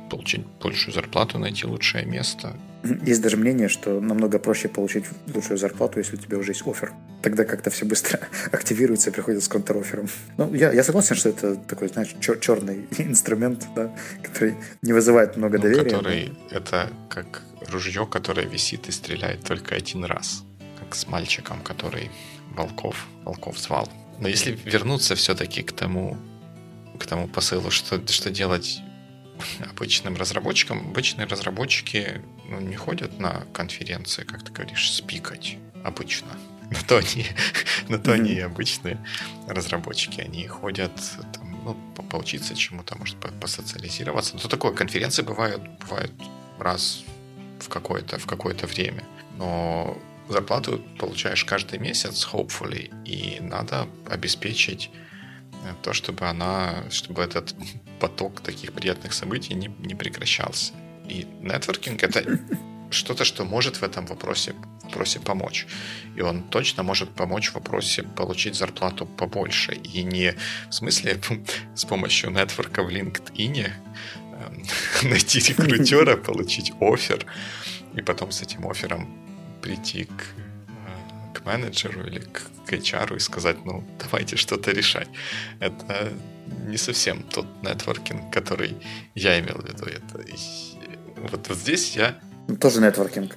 Получить 0.09 0.45
большую 0.61 0.93
зарплату, 0.93 1.39
найти 1.39 1.65
лучшее 1.65 2.05
место. 2.05 2.55
Есть 2.83 3.21
даже 3.21 3.37
мнение, 3.37 3.69
что 3.69 3.99
намного 3.99 4.39
проще 4.39 4.69
получить 4.69 5.05
лучшую 5.33 5.57
зарплату, 5.57 5.99
если 5.99 6.15
у 6.15 6.19
тебя 6.19 6.37
уже 6.37 6.51
есть 6.51 6.65
офер. 6.65 6.93
Тогда 7.21 7.43
как-то 7.43 7.69
все 7.69 7.85
быстро 7.85 8.19
активируется 8.51 9.09
и 9.09 9.13
приходит 9.13 9.43
с 9.43 9.47
контрофером. 9.47 10.07
Ну, 10.37 10.53
я, 10.53 10.71
я 10.71 10.83
согласен, 10.83 11.15
что 11.15 11.29
это 11.29 11.55
такой, 11.55 11.89
знаешь, 11.89 12.15
чер- 12.19 12.39
черный 12.39 12.85
инструмент, 12.97 13.65
да, 13.75 13.93
который 14.23 14.55
не 14.81 14.93
вызывает 14.93 15.37
много 15.37 15.57
ну, 15.57 15.63
доверия. 15.63 15.83
Который, 15.83 16.33
это 16.51 16.89
как 17.09 17.43
ружье, 17.69 18.05
которое 18.05 18.45
висит 18.45 18.87
и 18.87 18.91
стреляет 18.91 19.43
только 19.43 19.75
один 19.75 20.05
раз. 20.05 20.43
Как 20.79 20.95
с 20.95 21.07
мальчиком, 21.07 21.61
который 21.61 22.09
волков, 22.55 23.07
волков 23.23 23.57
звал. 23.59 23.89
Но 24.19 24.27
если 24.27 24.57
вернуться 24.65 25.15
все-таки 25.15 25.63
к 25.63 25.71
тому, 25.71 26.17
к 26.99 27.05
тому 27.05 27.27
посылу, 27.27 27.71
что, 27.71 28.01
что 28.07 28.29
делать 28.29 28.81
обычным 29.69 30.15
разработчикам, 30.15 30.79
обычные 30.79 31.27
разработчики 31.27 32.21
ну, 32.49 32.59
не 32.59 32.75
ходят 32.75 33.19
на 33.19 33.45
конференции, 33.53 34.23
как 34.23 34.43
ты 34.43 34.51
говоришь, 34.51 34.91
спикать 34.91 35.57
обычно. 35.83 36.29
На 36.69 36.81
то 36.81 36.97
они, 36.97 37.25
на 37.87 37.97
то 37.97 38.11
они 38.11 38.37
обычные 38.39 38.97
разработчики. 39.47 40.19
Они 40.19 40.45
ходят 40.47 40.91
там, 41.33 41.57
ну, 41.63 42.03
поучиться 42.09 42.55
чему-то, 42.55 42.97
может, 42.97 43.15
посоциализироваться. 43.39 44.37
То 44.37 44.49
такое, 44.49 44.73
конференции 44.73 45.21
бывают, 45.21 45.61
бывают 45.79 46.11
раз 46.59 47.03
в 47.61 47.69
какое-то 47.69 48.19
в 48.19 48.25
какое-то 48.25 48.67
время. 48.67 49.05
Но 49.37 49.97
зарплату 50.29 50.81
получаешь 50.99 51.45
каждый 51.45 51.79
месяц, 51.79 52.27
hopefully, 52.31 52.91
и 53.05 53.39
надо 53.39 53.87
обеспечить 54.09 54.89
то, 55.83 55.93
чтобы 55.93 56.25
она, 56.25 56.83
чтобы 56.89 57.21
этот 57.21 57.55
поток 57.99 58.41
таких 58.41 58.73
приятных 58.73 59.13
событий 59.13 59.53
не, 59.53 59.67
не 59.79 59.95
прекращался. 59.95 60.73
И 61.09 61.25
нетворкинг 61.41 62.03
это 62.03 62.39
что-то, 62.89 63.25
что 63.25 63.45
может 63.45 63.77
в 63.77 63.83
этом 63.83 64.05
вопросе, 64.05 64.53
вопросе 64.83 65.19
помочь. 65.19 65.67
И 66.15 66.21
он 66.21 66.43
точно 66.43 66.83
может 66.83 67.09
помочь 67.09 67.49
в 67.49 67.55
вопросе 67.55 68.03
получить 68.03 68.55
зарплату 68.55 69.05
побольше. 69.05 69.73
И 69.73 70.03
не 70.03 70.35
в 70.69 70.73
смысле 70.73 71.19
с 71.75 71.85
помощью 71.85 72.31
нетворка 72.31 72.83
в 72.83 72.89
LinkedIn 72.89 73.67
э, 73.67 75.03
найти 75.07 75.39
рекрутера, 75.39 76.17
получить 76.17 76.71
офер, 76.79 77.25
и 77.95 78.01
потом 78.01 78.31
с 78.31 78.41
этим 78.41 78.67
оффером 78.67 79.07
прийти 79.61 80.05
к, 80.05 80.23
к 81.37 81.45
менеджеру 81.45 82.05
или 82.05 82.19
к, 82.19 82.41
к 82.65 82.73
HR 82.73 83.15
и 83.15 83.19
сказать, 83.19 83.57
ну, 83.65 83.83
давайте 83.99 84.35
что-то 84.35 84.71
решать. 84.71 85.07
Это 85.59 86.13
не 86.67 86.77
совсем 86.77 87.23
тот 87.23 87.45
нетворкинг, 87.63 88.33
который 88.33 88.77
я 89.15 89.39
имел 89.39 89.55
в 89.55 89.65
виду. 89.65 89.85
Это, 89.85 90.23
вот, 91.17 91.47
вот 91.47 91.57
здесь 91.57 91.95
я... 91.95 92.19
Тоже 92.59 92.81
нетворкинг. 92.81 93.35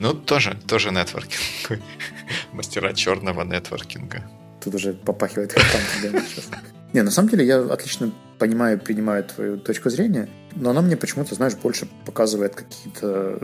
Ну, 0.00 0.12
тоже, 0.12 0.56
тоже 0.66 0.90
нетворкинг. 0.90 1.80
Мастера 2.52 2.92
черного 2.92 3.44
нетворкинга. 3.44 4.22
Тут 4.62 4.74
уже 4.74 4.92
попахивает 4.92 5.54
Не, 6.92 7.02
на 7.02 7.10
самом 7.10 7.28
деле 7.28 7.46
я 7.46 7.60
отлично 7.60 8.12
понимаю 8.38 8.78
и 8.78 8.80
принимаю 8.80 9.24
твою 9.24 9.58
точку 9.58 9.90
зрения, 9.90 10.28
но 10.56 10.70
она 10.70 10.82
мне 10.82 10.96
почему-то, 10.96 11.34
знаешь, 11.34 11.54
больше 11.54 11.86
показывает 12.06 12.54
какие-то 12.54 13.38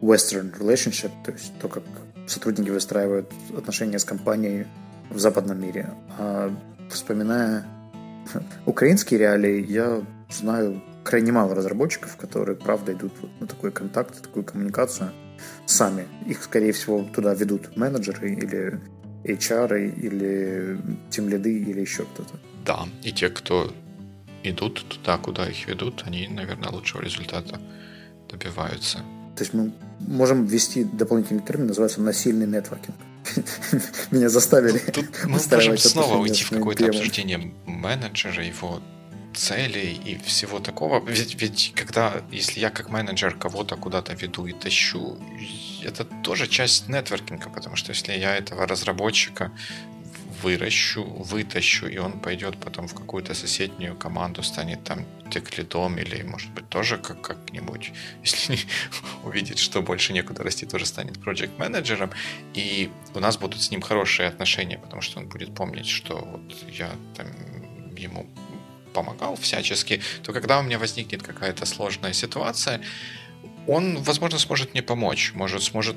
Western 0.00 0.52
relationship, 0.58 1.10
то 1.24 1.32
есть 1.32 1.52
то, 1.60 1.68
как 1.68 1.84
сотрудники 2.32 2.70
выстраивают 2.70 3.32
отношения 3.56 3.98
с 3.98 4.04
компанией 4.04 4.66
в 5.10 5.18
западном 5.18 5.60
мире. 5.60 5.90
А 6.18 6.54
вспоминая 6.90 7.64
украинские 8.66 9.20
реалии, 9.20 9.64
я 9.66 10.02
знаю 10.30 10.82
крайне 11.04 11.32
мало 11.32 11.54
разработчиков, 11.54 12.16
которые, 12.16 12.56
правда, 12.56 12.92
идут 12.92 13.12
на 13.40 13.46
такой 13.46 13.72
контакт, 13.72 14.22
такую 14.22 14.44
коммуникацию 14.44 15.10
сами. 15.66 16.06
Их, 16.26 16.42
скорее 16.42 16.72
всего, 16.72 17.04
туда 17.14 17.34
ведут 17.34 17.76
менеджеры 17.76 18.32
или 18.32 18.80
HR, 19.24 19.90
или 19.96 20.78
тем 21.10 21.28
лиды, 21.28 21.58
или 21.58 21.80
еще 21.80 22.04
кто-то. 22.04 22.34
Да, 22.64 22.86
и 23.02 23.12
те, 23.12 23.28
кто 23.28 23.72
идут 24.42 24.84
туда, 24.88 25.18
куда 25.18 25.48
их 25.48 25.68
ведут, 25.68 26.02
они, 26.06 26.28
наверное, 26.28 26.70
лучшего 26.70 27.02
результата 27.02 27.60
добиваются. 28.28 29.00
То 29.42 29.44
есть 29.44 29.54
мы 29.54 29.72
можем 29.98 30.46
ввести 30.46 30.84
дополнительный 30.84 31.42
термин, 31.42 31.66
называется 31.66 32.00
насильный 32.00 32.46
нетворкинг. 32.46 32.94
Меня 34.12 34.28
заставили 34.28 34.78
Тут 34.78 35.06
мы 35.24 35.40
можем 35.52 35.78
снова 35.78 36.18
уйти 36.18 36.44
в 36.44 36.50
какое-то 36.50 36.86
обсуждение 36.86 37.52
менеджера, 37.66 38.44
его 38.44 38.80
целей 39.34 39.94
и 39.94 40.16
всего 40.18 40.60
такого. 40.60 41.04
Ведь, 41.04 41.42
ведь 41.42 41.72
когда, 41.74 42.22
если 42.30 42.60
я 42.60 42.70
как 42.70 42.90
менеджер 42.90 43.34
кого-то 43.34 43.76
куда-то 43.76 44.14
веду 44.14 44.46
и 44.46 44.52
тащу, 44.52 45.18
это 45.82 46.04
тоже 46.22 46.46
часть 46.46 46.88
нетворкинга, 46.88 47.50
потому 47.50 47.74
что 47.74 47.90
если 47.90 48.12
я 48.12 48.36
этого 48.36 48.68
разработчика 48.68 49.50
выращу, 50.42 51.04
вытащу, 51.04 51.86
и 51.86 51.98
он 51.98 52.20
пойдет 52.20 52.56
потом 52.58 52.88
в 52.88 52.94
какую-то 52.94 53.34
соседнюю 53.34 53.96
команду, 53.96 54.42
станет 54.42 54.84
там 54.84 55.06
теклидом 55.30 55.98
или, 55.98 56.22
может 56.22 56.50
быть, 56.50 56.68
тоже 56.68 56.98
как- 56.98 57.20
как-нибудь, 57.22 57.92
если 58.24 58.58
увидит, 59.24 59.58
что 59.58 59.82
больше 59.82 60.12
некуда 60.12 60.42
расти, 60.42 60.66
тоже 60.66 60.86
станет 60.86 61.20
проект 61.22 61.58
менеджером 61.58 62.10
и 62.54 62.90
у 63.14 63.20
нас 63.20 63.36
будут 63.36 63.62
с 63.62 63.70
ним 63.70 63.80
хорошие 63.80 64.28
отношения, 64.28 64.78
потому 64.78 65.02
что 65.02 65.20
он 65.20 65.28
будет 65.28 65.54
помнить, 65.54 65.86
что 65.86 66.18
вот 66.18 66.54
я 66.68 66.90
там 67.16 67.26
ему 67.96 68.26
помогал 68.92 69.36
всячески, 69.36 70.02
то 70.22 70.32
когда 70.32 70.58
у 70.58 70.62
меня 70.62 70.78
возникнет 70.78 71.22
какая-то 71.22 71.66
сложная 71.66 72.12
ситуация, 72.12 72.80
он, 73.66 74.02
возможно, 74.02 74.38
сможет 74.38 74.74
мне 74.74 74.82
помочь, 74.82 75.32
может, 75.34 75.62
сможет 75.62 75.96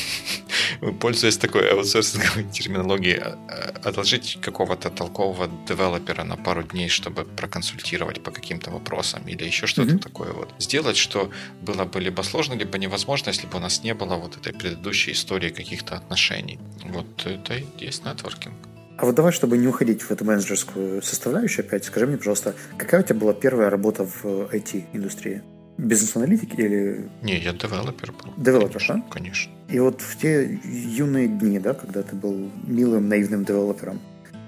пользуясь 0.90 1.38
такой 1.38 1.70
аутсорсинговой 1.70 2.44
терминологией, 2.52 3.18
э, 3.18 3.88
отложить 3.88 4.38
какого-то 4.40 4.90
толкового 4.90 5.48
девелопера 5.68 6.24
на 6.24 6.36
пару 6.36 6.62
дней, 6.62 6.88
чтобы 6.88 7.24
проконсультировать 7.24 8.22
по 8.22 8.30
каким-то 8.30 8.70
вопросам 8.70 9.22
или 9.28 9.44
еще 9.44 9.66
что-то 9.66 9.92
mm-hmm. 9.92 10.02
такое 10.02 10.32
вот. 10.32 10.48
Сделать, 10.58 10.96
что 10.96 11.30
было 11.60 11.84
бы 11.84 12.00
либо 12.00 12.22
сложно, 12.22 12.54
либо 12.54 12.78
невозможно, 12.78 13.30
если 13.30 13.46
бы 13.46 13.58
у 13.58 13.60
нас 13.60 13.84
не 13.84 13.94
было 13.94 14.16
вот 14.16 14.36
этой 14.36 14.52
предыдущей 14.52 15.12
истории 15.12 15.50
каких-то 15.50 15.96
отношений. 15.96 16.58
Вот 16.84 17.26
это 17.26 17.54
и 17.54 17.64
есть 17.78 18.04
нетворкинг. 18.04 18.54
А 18.98 19.06
вот 19.06 19.14
давай, 19.14 19.32
чтобы 19.32 19.58
не 19.58 19.68
уходить 19.68 20.02
в 20.02 20.10
эту 20.10 20.24
менеджерскую 20.24 21.02
составляющую 21.02 21.66
опять, 21.66 21.84
скажи 21.84 22.06
мне, 22.06 22.18
пожалуйста, 22.18 22.54
какая 22.76 23.02
у 23.02 23.04
тебя 23.04 23.18
была 23.18 23.32
первая 23.32 23.70
работа 23.70 24.04
в 24.04 24.24
IT-индустрии? 24.52 25.42
Бизнес-аналитик 25.78 26.58
или... 26.58 27.08
Не, 27.22 27.38
я 27.38 27.52
девелопер 27.52 28.12
был. 28.12 28.32
Девелопер, 28.36 28.72
конечно, 28.72 28.94
да? 28.94 29.04
Конечно. 29.10 29.52
И 29.68 29.78
вот 29.78 30.00
в 30.00 30.18
те 30.18 30.60
юные 30.64 31.28
дни, 31.28 31.58
да, 31.58 31.74
когда 31.74 32.02
ты 32.02 32.14
был 32.14 32.50
милым, 32.66 33.08
наивным 33.08 33.44
девелопером, 33.44 34.00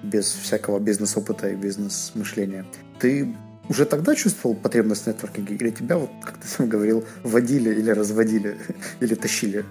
без 0.02 0.26
всякого 0.26 0.78
бизнес-опыта 0.78 1.48
и 1.48 1.56
бизнес-мышления, 1.56 2.66
ты 3.00 3.34
уже 3.68 3.86
тогда 3.86 4.14
чувствовал 4.14 4.54
потребность 4.54 5.04
в 5.04 5.06
нетворкинге? 5.06 5.54
Или 5.54 5.70
тебя, 5.70 5.96
вот, 5.96 6.10
как 6.22 6.36
ты 6.38 6.46
сам 6.46 6.68
говорил, 6.68 7.04
водили 7.22 7.70
или 7.70 7.90
разводили, 7.90 8.58
или 9.00 9.14
тащили? 9.14 9.64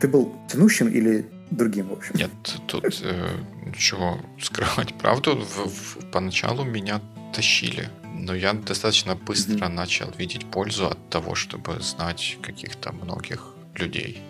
Ты 0.00 0.08
был 0.08 0.32
тянущим 0.48 0.88
или 0.88 1.26
другим, 1.50 1.88
в 1.88 1.94
общем. 1.94 2.14
Нет, 2.14 2.30
тут 2.66 3.02
э, 3.02 3.28
ничего 3.66 4.18
скрывать 4.40 4.94
правду. 4.94 5.36
В, 5.36 5.68
в, 5.68 6.10
поначалу 6.10 6.64
меня 6.64 7.00
тащили, 7.34 7.90
но 8.14 8.34
я 8.34 8.52
достаточно 8.52 9.14
быстро 9.14 9.66
mm-hmm. 9.66 9.68
начал 9.68 10.10
видеть 10.18 10.46
пользу 10.50 10.86
от 10.86 11.10
того, 11.10 11.34
чтобы 11.34 11.80
знать 11.80 12.38
каких-то 12.42 12.92
многих 12.92 13.54
людей 13.74 14.22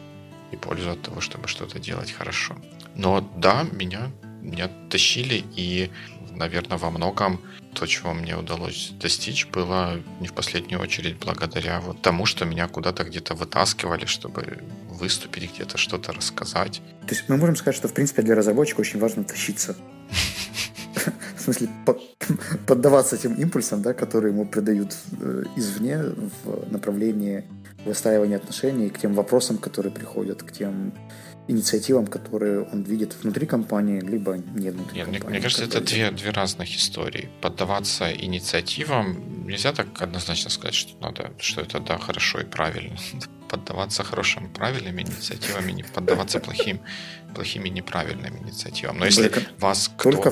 и 0.53 0.57
пользу 0.57 0.91
от 0.91 1.03
того, 1.03 1.21
чтобы 1.21 1.49
что-то 1.49 1.79
делать 1.79 2.13
хорошо. 2.13 2.57
Но 2.97 3.21
да, 3.37 3.67
меня, 3.73 4.11
меня 4.43 4.71
тащили, 4.91 5.45
и, 5.57 5.91
наверное, 6.31 6.79
во 6.79 6.91
многом 6.91 7.41
то, 7.75 7.87
чего 7.87 8.15
мне 8.15 8.37
удалось 8.37 8.93
достичь, 9.01 9.47
было 9.47 10.01
не 10.21 10.29
в 10.29 10.33
последнюю 10.33 10.81
очередь 10.81 11.17
благодаря 11.19 11.81
вот 11.81 12.01
тому, 12.03 12.25
что 12.25 12.45
меня 12.45 12.69
куда-то 12.69 13.05
где-то 13.05 13.35
вытаскивали, 13.35 14.07
чтобы 14.07 14.63
выступить 14.89 15.53
где-то, 15.55 15.77
что-то 15.77 16.13
рассказать. 16.13 16.81
То 17.07 17.15
есть 17.15 17.29
мы 17.29 17.37
можем 17.37 17.57
сказать, 17.57 17.77
что, 17.77 17.89
в 17.89 17.95
принципе, 17.95 18.23
для 18.23 18.37
разработчика 18.37 18.81
очень 18.81 19.01
важно 19.01 19.25
тащиться. 19.25 19.77
В 21.37 21.41
смысле, 21.41 21.69
поддаваться 22.67 23.17
тем 23.17 23.35
импульсам, 23.35 23.83
да, 23.83 23.95
которые 23.95 24.33
ему 24.33 24.47
придают 24.47 24.97
э, 25.21 25.45
извне 25.57 25.99
в 25.99 26.73
направлении 26.73 27.45
выстраивания 27.85 28.37
отношений, 28.37 28.91
к 28.91 28.99
тем 28.99 29.15
вопросам, 29.15 29.59
которые 29.59 29.93
приходят, 29.93 30.43
к 30.43 30.53
тем 30.53 30.93
инициативам, 31.49 32.07
которые 32.07 32.63
он 32.63 32.83
видит 32.83 33.15
внутри 33.23 33.47
компании, 33.47 34.01
либо 34.01 34.37
не 34.37 34.71
внутри 34.71 34.97
Нет, 34.97 35.05
компании. 35.05 35.21
Мне, 35.21 35.29
мне 35.29 35.41
кажется, 35.41 35.65
это 35.65 35.81
две, 35.81 36.11
две 36.11 36.31
разных 36.31 36.75
истории. 36.75 37.29
Поддаваться 37.43 38.11
инициативам 38.13 39.47
нельзя 39.47 39.73
так 39.73 40.01
однозначно 40.01 40.51
сказать, 40.51 40.75
что 40.75 40.99
надо, 41.01 41.33
что 41.39 41.61
это 41.61 41.81
да, 41.81 41.99
хорошо 41.99 42.41
и 42.41 42.45
правильно. 42.45 42.97
Поддаваться 43.55 44.03
хорошим, 44.03 44.49
правильным 44.49 45.01
инициативам 45.01 45.69
и 45.69 45.73
не 45.73 45.85
поддаваться 45.85 46.41
плохим, 46.41 46.81
плохим 47.35 47.65
и 47.65 47.71
неправильным 47.71 48.37
инициативам. 48.39 48.99
Но 48.99 49.05
если 49.05 49.29
только, 49.29 49.43
вас 49.61 49.89
кто-то 49.97 50.31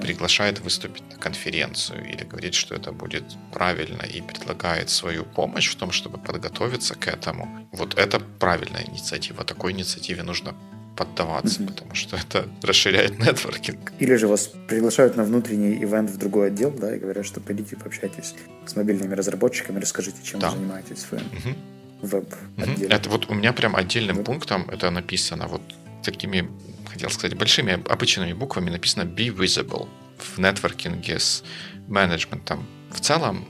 приглашает 0.00 0.58
выступить 0.58 1.04
на 1.12 1.16
конференцию 1.16 2.04
или 2.04 2.24
говорит, 2.24 2.54
что 2.54 2.74
это 2.74 2.90
будет 2.90 3.22
правильно 3.52 4.02
и 4.02 4.20
предлагает 4.20 4.90
свою 4.90 5.24
помощь 5.24 5.70
в 5.70 5.76
том, 5.76 5.92
чтобы 5.92 6.18
подготовиться 6.18 6.96
к 6.96 7.06
этому, 7.06 7.68
вот 7.70 7.96
это 7.96 8.18
правильная 8.18 8.84
инициатива. 8.84 9.44
Такой 9.44 9.70
инициативе 9.70 10.24
нужно 10.24 10.56
поддаваться, 10.96 11.62
mm-hmm. 11.62 11.66
потому 11.66 11.94
что 11.94 12.16
это 12.16 12.48
расширяет 12.62 13.18
нетворкинг. 13.18 13.92
Или 14.00 14.16
же 14.16 14.26
вас 14.26 14.50
приглашают 14.68 15.16
на 15.16 15.24
внутренний 15.24 15.82
ивент 15.84 16.10
в 16.10 16.18
другой 16.18 16.48
отдел, 16.48 16.72
да, 16.72 16.96
и 16.96 16.98
говорят, 16.98 17.24
что 17.24 17.40
пойдите 17.40 17.76
пообщайтесь 17.76 18.34
с 18.66 18.76
мобильными 18.76 19.14
разработчиками, 19.14 19.78
расскажите, 19.78 20.18
чем 20.24 20.40
да. 20.40 20.50
вы 20.50 20.56
занимаетесь 20.56 21.06
mm-hmm. 21.10 21.56
Веб-отделе. 22.02 22.88
Mm-hmm. 22.88 22.94
Это 22.94 23.08
вот 23.08 23.30
у 23.30 23.34
меня 23.34 23.52
прям 23.52 23.76
отдельным 23.76 24.16
веб. 24.16 24.26
пунктом 24.26 24.68
это 24.70 24.90
написано 24.90 25.46
вот 25.48 25.62
такими, 26.02 26.50
хотел 26.90 27.10
сказать, 27.10 27.36
большими 27.36 27.82
обычными 27.88 28.32
буквами 28.32 28.70
написано 28.70 29.02
be 29.02 29.28
visible 29.28 29.88
в 30.18 30.38
нетворкинге 30.38 31.18
с 31.18 31.44
менеджментом. 31.88 32.66
В 32.90 33.00
целом 33.00 33.46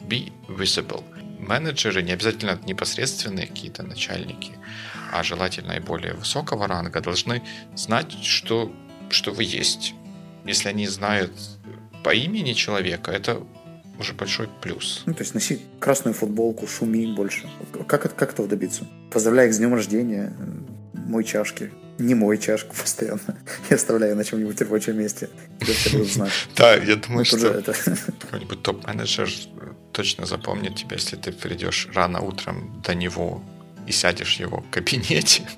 be 0.00 0.32
visible. 0.48 1.04
Менеджеры 1.38 2.02
не 2.02 2.12
обязательно 2.12 2.58
непосредственные 2.66 3.46
какие-то 3.46 3.82
начальники, 3.82 4.52
а 5.12 5.22
желательно 5.22 5.72
и 5.72 5.80
более 5.80 6.14
высокого 6.14 6.66
ранга, 6.66 7.00
должны 7.00 7.42
знать, 7.76 8.12
что, 8.24 8.72
что 9.10 9.32
вы 9.32 9.44
есть. 9.44 9.94
Если 10.44 10.68
они 10.68 10.86
знают 10.88 11.32
по 12.02 12.14
имени 12.14 12.54
человека, 12.54 13.10
это 13.12 13.42
уже 13.98 14.14
большой 14.14 14.48
плюс. 14.60 15.02
Ну, 15.06 15.14
то 15.14 15.22
есть 15.22 15.34
носи 15.34 15.60
красную 15.80 16.14
футболку, 16.14 16.66
шуми 16.66 17.06
больше. 17.14 17.48
Как, 17.86 18.14
как 18.14 18.32
этого 18.32 18.48
добиться? 18.48 18.86
Поздравляю 19.10 19.52
с 19.52 19.58
днем 19.58 19.74
рождения, 19.74 20.32
мой 20.92 21.24
чашки. 21.24 21.70
Не 21.98 22.14
мой 22.14 22.38
чашку 22.38 22.76
постоянно. 22.76 23.36
Я 23.70 23.76
оставляю 23.76 24.14
на 24.14 24.24
чем-нибудь 24.24 24.60
рабочем 24.60 24.98
месте. 24.98 25.28
Да, 26.56 26.74
я 26.76 26.96
думаю, 26.96 27.24
что 27.24 27.62
какой-нибудь 28.20 28.62
топ-менеджер 28.62 29.28
точно 29.92 30.26
запомнит 30.26 30.76
тебя, 30.76 30.96
если 30.96 31.16
ты 31.16 31.32
придешь 31.32 31.88
рано 31.92 32.20
утром 32.20 32.80
до 32.84 32.94
него 32.94 33.42
и 33.88 33.92
сядешь 33.92 34.36
в 34.36 34.40
его 34.40 34.64
кабинете, 34.70 35.48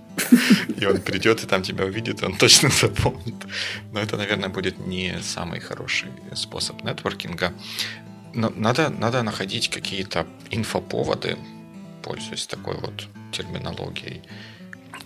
и 0.77 0.87
он 0.87 1.01
придет 1.01 1.45
и 1.45 1.47
там 1.47 1.63
тебя 1.63 1.85
увидит, 1.85 2.23
и 2.23 2.25
он 2.25 2.37
точно 2.37 2.71
запомнит. 2.71 3.35
Но 3.93 4.01
это, 4.01 4.17
наверное, 4.17 4.49
будет 4.49 4.79
не 4.79 5.19
самый 5.23 5.61
хороший 5.61 6.09
способ 6.35 6.83
нетворкинга. 6.83 7.53
Надо, 8.35 8.91
надо 8.91 9.23
находить 9.23 9.71
какие-то 9.71 10.27
инфоповоды, 10.51 11.37
пользуясь 12.03 12.47
такой 12.47 12.77
вот 12.77 13.09
терминологией, 13.33 14.23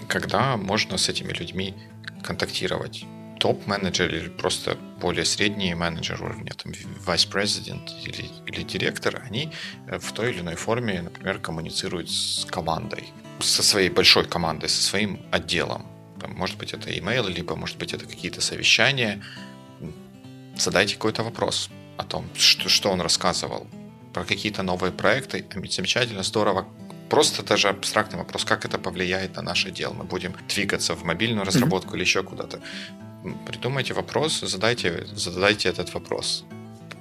когда 0.09 0.57
можно 0.57 0.99
с 0.99 1.09
этими 1.09 1.33
людьми 1.33 1.75
контактировать 2.23 3.05
топ-менеджер 3.41 4.15
или 4.15 4.29
просто 4.29 4.79
более 5.01 5.25
средний 5.25 5.75
менеджер 5.75 6.23
уровня, 6.23 6.53
там, 6.55 6.73
vice-president 6.73 7.91
или, 8.03 8.31
или 8.47 8.63
директор, 8.63 9.23
они 9.27 9.53
э, 9.87 9.99
в 9.99 10.13
той 10.13 10.31
или 10.31 10.41
иной 10.41 10.55
форме, 10.55 11.03
например, 11.03 11.39
коммуницируют 11.39 12.11
с 12.11 12.47
командой, 12.47 13.05
со 13.41 13.63
своей 13.63 13.91
большой 13.91 14.25
командой, 14.25 14.69
со 14.69 14.83
своим 14.83 15.21
отделом. 15.31 15.87
Там, 16.21 16.33
может 16.35 16.57
быть, 16.57 16.73
это 16.73 16.91
email, 16.91 17.29
либо, 17.31 17.55
может 17.55 17.77
быть, 17.77 17.93
это 17.93 18.07
какие-то 18.07 18.41
совещания. 18.41 19.23
Задайте 20.57 20.95
какой-то 20.95 21.23
вопрос 21.23 21.69
о 21.97 22.05
том, 22.05 22.25
что, 22.35 22.69
что 22.69 22.91
он 22.91 23.01
рассказывал, 23.01 23.67
про 24.13 24.25
какие-то 24.25 24.63
новые 24.63 24.93
проекты. 24.93 25.45
Замечательно, 25.71 26.23
здорово, 26.23 26.67
просто 27.11 27.43
даже 27.43 27.69
абстрактный 27.69 28.19
вопрос, 28.19 28.45
как 28.45 28.65
это 28.65 28.79
повлияет 28.79 29.37
на 29.37 29.43
наше 29.43 29.71
дело. 29.71 29.93
Мы 29.93 30.05
будем 30.05 30.35
двигаться 30.49 30.95
в 30.95 31.05
мобильную 31.05 31.45
разработку 31.45 31.91
mm-hmm. 31.91 31.97
или 31.97 32.05
еще 32.05 32.23
куда-то 32.23 32.61
придумайте 33.47 33.95
вопрос, 33.95 34.41
задайте, 34.41 35.07
задайте 35.15 35.69
этот 35.69 35.95
вопрос. 35.95 36.45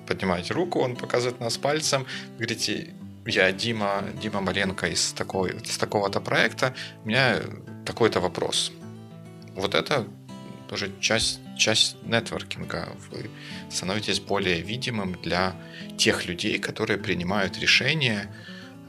Поднимаете 0.08 0.54
руку, 0.54 0.80
он 0.80 0.96
показывает 0.96 1.40
нас 1.40 1.58
пальцем, 1.58 2.06
говорите, 2.38 2.94
я 3.26 3.52
Дима, 3.52 4.04
Дима 4.22 4.42
Маленко 4.42 4.88
из, 4.88 5.14
такой, 5.14 5.52
из 5.52 5.78
такого-то 5.78 6.20
проекта, 6.20 6.74
у 7.04 7.08
меня 7.08 7.40
такой-то 7.86 8.20
вопрос. 8.20 8.72
Вот 9.56 9.76
это 9.76 10.06
тоже 10.74 10.92
часть, 11.00 11.40
часть 11.56 11.98
нетворкинга. 12.04 12.98
Вы 13.12 13.30
становитесь 13.70 14.20
более 14.20 14.60
видимым 14.62 15.14
для 15.22 15.54
тех 16.00 16.26
людей, 16.26 16.58
которые 16.58 16.98
принимают 16.98 17.60
решения 17.60 18.28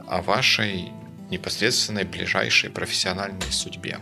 о 0.08 0.22
вашей 0.22 0.92
непосредственной 1.28 2.04
ближайшей 2.04 2.70
профессиональной 2.70 3.52
судьбе. 3.52 3.98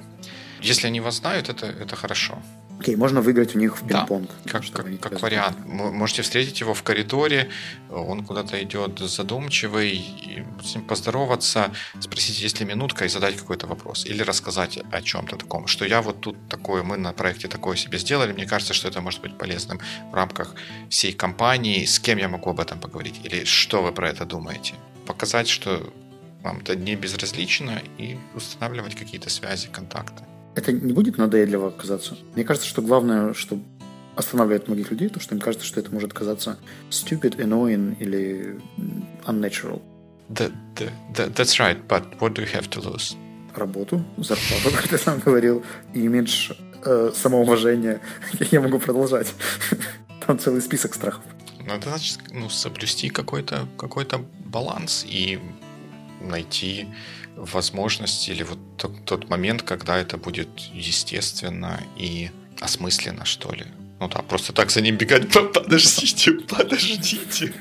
Если 0.60 0.86
они 0.86 1.00
вас 1.00 1.16
знают, 1.16 1.48
это, 1.48 1.66
это 1.66 1.96
хорошо. 1.96 2.40
Окей, 2.82 2.96
можно 2.96 3.20
выиграть 3.20 3.54
у 3.54 3.60
них 3.60 3.80
в 3.80 3.86
пинг-понг. 3.86 4.28
Да, 4.44 4.50
как, 4.50 4.64
как, 4.72 5.00
как 5.00 5.22
вариант. 5.22 5.56
Можете 5.66 6.22
встретить 6.22 6.58
его 6.58 6.74
в 6.74 6.82
коридоре, 6.82 7.48
он 7.88 8.24
куда-то 8.24 8.60
идет 8.60 8.98
задумчивый, 8.98 10.44
с 10.64 10.74
ним 10.74 10.84
поздороваться, 10.84 11.70
спросить, 12.00 12.40
есть 12.40 12.58
ли 12.58 12.66
минутка, 12.66 13.04
и 13.04 13.08
задать 13.08 13.36
какой-то 13.36 13.68
вопрос. 13.68 14.04
Или 14.04 14.22
рассказать 14.22 14.80
о 14.90 15.00
чем-то 15.00 15.36
таком, 15.36 15.68
что 15.68 15.84
я 15.84 16.02
вот 16.02 16.20
тут 16.20 16.36
такое, 16.48 16.82
мы 16.82 16.96
на 16.96 17.12
проекте 17.12 17.46
такое 17.46 17.76
себе 17.76 17.98
сделали, 17.98 18.32
мне 18.32 18.46
кажется, 18.46 18.74
что 18.74 18.88
это 18.88 19.00
может 19.00 19.20
быть 19.20 19.38
полезным 19.38 19.78
в 20.10 20.14
рамках 20.14 20.56
всей 20.88 21.12
компании, 21.12 21.84
с 21.84 22.00
кем 22.00 22.18
я 22.18 22.28
могу 22.28 22.50
об 22.50 22.58
этом 22.58 22.80
поговорить, 22.80 23.20
или 23.22 23.44
что 23.44 23.80
вы 23.80 23.92
про 23.92 24.08
это 24.08 24.24
думаете. 24.24 24.74
Показать, 25.06 25.46
что 25.46 25.88
вам 26.42 26.58
это 26.58 26.74
не 26.74 26.96
безразлично, 26.96 27.80
и 27.98 28.18
устанавливать 28.34 28.96
какие-то 28.96 29.30
связи, 29.30 29.68
контакты 29.70 30.24
это 30.54 30.72
не 30.72 30.92
будет 30.92 31.18
надоедливо 31.18 31.70
казаться. 31.70 32.16
Мне 32.34 32.44
кажется, 32.44 32.68
что 32.68 32.82
главное, 32.82 33.34
что 33.34 33.58
останавливает 34.16 34.68
многих 34.68 34.90
людей, 34.90 35.08
то, 35.08 35.20
что 35.20 35.34
им 35.34 35.40
кажется, 35.40 35.66
что 35.66 35.80
это 35.80 35.90
может 35.92 36.12
казаться 36.12 36.58
stupid, 36.90 37.36
annoying 37.38 37.96
или 37.98 38.60
unnatural. 39.24 39.80
That, 40.28 40.52
that, 41.14 41.34
that's 41.34 41.58
right, 41.58 41.78
but 41.88 42.18
what 42.20 42.34
do 42.34 42.42
you 42.42 42.52
have 42.52 42.68
to 42.70 42.80
lose? 42.80 43.16
Работу, 43.54 44.04
зарплату, 44.16 44.70
как 44.76 44.88
ты 44.88 44.98
сам 44.98 45.18
говорил, 45.18 45.62
имидж, 45.94 46.52
э, 46.84 47.12
самоуважение. 47.14 48.00
Я 48.50 48.60
могу 48.60 48.78
продолжать. 48.78 49.32
Там 50.26 50.38
целый 50.38 50.62
список 50.62 50.94
страхов. 50.94 51.24
Ну, 51.66 51.74
это 51.74 51.90
значит, 51.90 52.18
ну, 52.32 52.48
соблюсти 52.48 53.08
какой-то 53.08 53.68
какой 53.76 54.06
баланс 54.44 55.04
и 55.06 55.38
найти 56.20 56.88
возможность 57.36 58.28
или 58.28 58.42
вот 58.42 58.58
тот, 58.76 59.04
тот 59.04 59.28
момент, 59.28 59.62
когда 59.62 59.98
это 59.98 60.16
будет 60.16 60.48
естественно 60.72 61.80
и 61.96 62.30
осмысленно, 62.60 63.24
что 63.24 63.52
ли. 63.52 63.66
Ну 64.00 64.08
да, 64.08 64.22
просто 64.22 64.52
так 64.52 64.70
за 64.70 64.80
ним 64.80 64.96
бегать, 64.96 65.32
подождите, 65.52 66.32
подождите. 66.32 67.52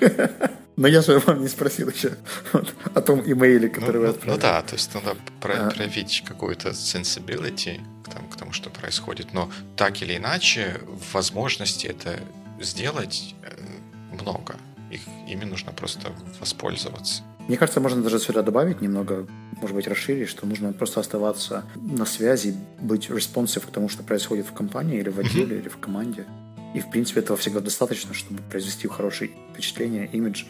Но 0.75 0.87
я 0.87 1.01
же 1.01 1.19
вам 1.19 1.41
не 1.41 1.47
спросил 1.47 1.89
еще 1.89 2.17
вот, 2.53 2.73
о 2.95 3.01
том 3.01 3.21
имейле, 3.21 3.69
который 3.69 3.97
ну, 3.97 4.01
вы 4.01 4.07
отправили. 4.07 4.29
Ну, 4.29 4.35
ну 4.35 4.41
да, 4.41 4.61
то 4.61 4.73
есть 4.73 4.93
надо 4.95 5.11
а. 5.11 5.69
проявить 5.69 6.23
какую-то 6.25 6.69
sensibility 6.69 7.79
к 8.03 8.09
тому, 8.09 8.27
к 8.29 8.35
тому, 8.37 8.53
что 8.53 8.69
происходит. 8.69 9.33
Но 9.33 9.51
так 9.75 10.01
или 10.01 10.17
иначе, 10.17 10.81
возможности 11.13 11.87
это 11.87 12.19
сделать 12.59 13.35
э, 13.43 14.15
много. 14.19 14.55
Их, 14.89 15.01
ими 15.27 15.45
нужно 15.45 15.71
просто 15.71 16.11
воспользоваться. 16.39 17.23
Мне 17.47 17.57
кажется, 17.57 17.79
можно 17.79 18.01
даже 18.01 18.19
сюда 18.19 18.43
добавить 18.43 18.81
немного, 18.81 19.27
может 19.59 19.75
быть, 19.75 19.87
расширить, 19.87 20.29
что 20.29 20.45
нужно 20.45 20.73
просто 20.73 20.99
оставаться 20.99 21.65
на 21.75 22.05
связи, 22.05 22.55
быть 22.79 23.09
responsive 23.09 23.65
к 23.67 23.71
тому, 23.71 23.89
что 23.89 24.03
происходит 24.03 24.45
в 24.45 24.53
компании 24.53 24.99
или 24.99 25.09
в 25.09 25.19
отделе, 25.19 25.59
или 25.59 25.69
в 25.69 25.77
команде. 25.77 26.25
И, 26.73 26.79
в 26.79 26.89
принципе, 26.89 27.19
этого 27.19 27.37
всегда 27.37 27.59
достаточно, 27.59 28.13
чтобы 28.13 28.41
произвести 28.43 28.87
хорошее 28.87 29.31
впечатление, 29.53 30.07
имидж 30.07 30.45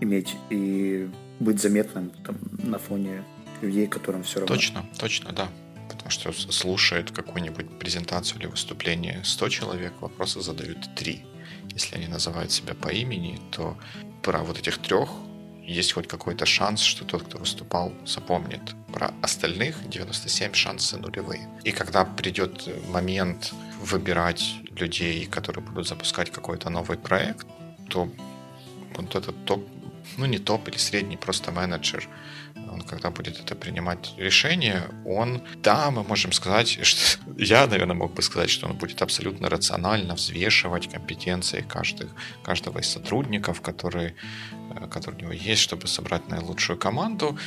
иметь 0.00 0.36
и 0.50 1.08
быть 1.40 1.60
заметным 1.60 2.10
там, 2.24 2.36
на 2.62 2.78
фоне 2.78 3.24
людей, 3.60 3.86
которым 3.86 4.22
все 4.22 4.40
равно. 4.40 4.54
Точно, 4.54 4.86
точно, 4.98 5.32
да. 5.32 5.48
Потому 5.88 6.10
что 6.10 6.32
слушает 6.32 7.10
какую-нибудь 7.10 7.78
презентацию 7.78 8.38
или 8.40 8.46
выступление 8.46 9.20
100 9.24 9.48
человек, 9.48 9.92
вопросы 10.00 10.40
задают 10.40 10.94
3. 10.94 11.24
Если 11.70 11.96
они 11.96 12.06
называют 12.06 12.52
себя 12.52 12.74
по 12.74 12.88
имени, 12.88 13.40
то 13.50 13.76
про 14.22 14.42
вот 14.42 14.58
этих 14.58 14.78
трех 14.78 15.10
есть 15.66 15.92
хоть 15.92 16.08
какой-то 16.08 16.46
шанс, 16.46 16.80
что 16.80 17.04
тот, 17.04 17.22
кто 17.22 17.38
выступал, 17.38 17.92
запомнит. 18.06 18.60
Про 18.92 19.12
остальных 19.22 19.88
97 19.88 20.52
шансы 20.52 20.96
нулевые. 20.96 21.48
И 21.64 21.72
когда 21.72 22.04
придет 22.04 22.68
момент 22.88 23.52
выбирать 23.80 24.56
людей, 24.78 25.26
которые 25.26 25.64
будут 25.64 25.88
запускать 25.88 26.30
какой-то 26.30 26.70
новый 26.70 26.98
проект, 26.98 27.46
то 27.88 28.08
вот 28.94 29.14
этот 29.14 29.44
топ, 29.44 29.66
ну 30.16 30.26
не 30.26 30.38
топ 30.38 30.68
или 30.68 30.76
средний, 30.76 31.16
просто 31.16 31.50
менеджер, 31.50 32.08
он 32.70 32.82
когда 32.82 33.10
будет 33.10 33.40
это 33.40 33.54
принимать 33.54 34.14
решение, 34.16 34.82
он, 35.04 35.42
да, 35.62 35.90
мы 35.90 36.02
можем 36.02 36.32
сказать, 36.32 36.78
что 36.82 37.18
я, 37.36 37.66
наверное, 37.66 37.96
мог 37.96 38.14
бы 38.14 38.22
сказать, 38.22 38.50
что 38.50 38.66
он 38.66 38.76
будет 38.76 39.02
абсолютно 39.02 39.48
рационально 39.48 40.14
взвешивать 40.14 40.90
компетенции 40.90 41.60
каждых, 41.60 42.10
каждого 42.42 42.78
из 42.78 42.88
сотрудников, 42.88 43.60
которые, 43.60 44.14
э, 44.76 44.86
которые 44.88 45.18
у 45.18 45.22
него 45.22 45.32
есть, 45.32 45.62
чтобы 45.62 45.88
собрать 45.88 46.28
наилучшую 46.28 46.78
команду. 46.78 47.38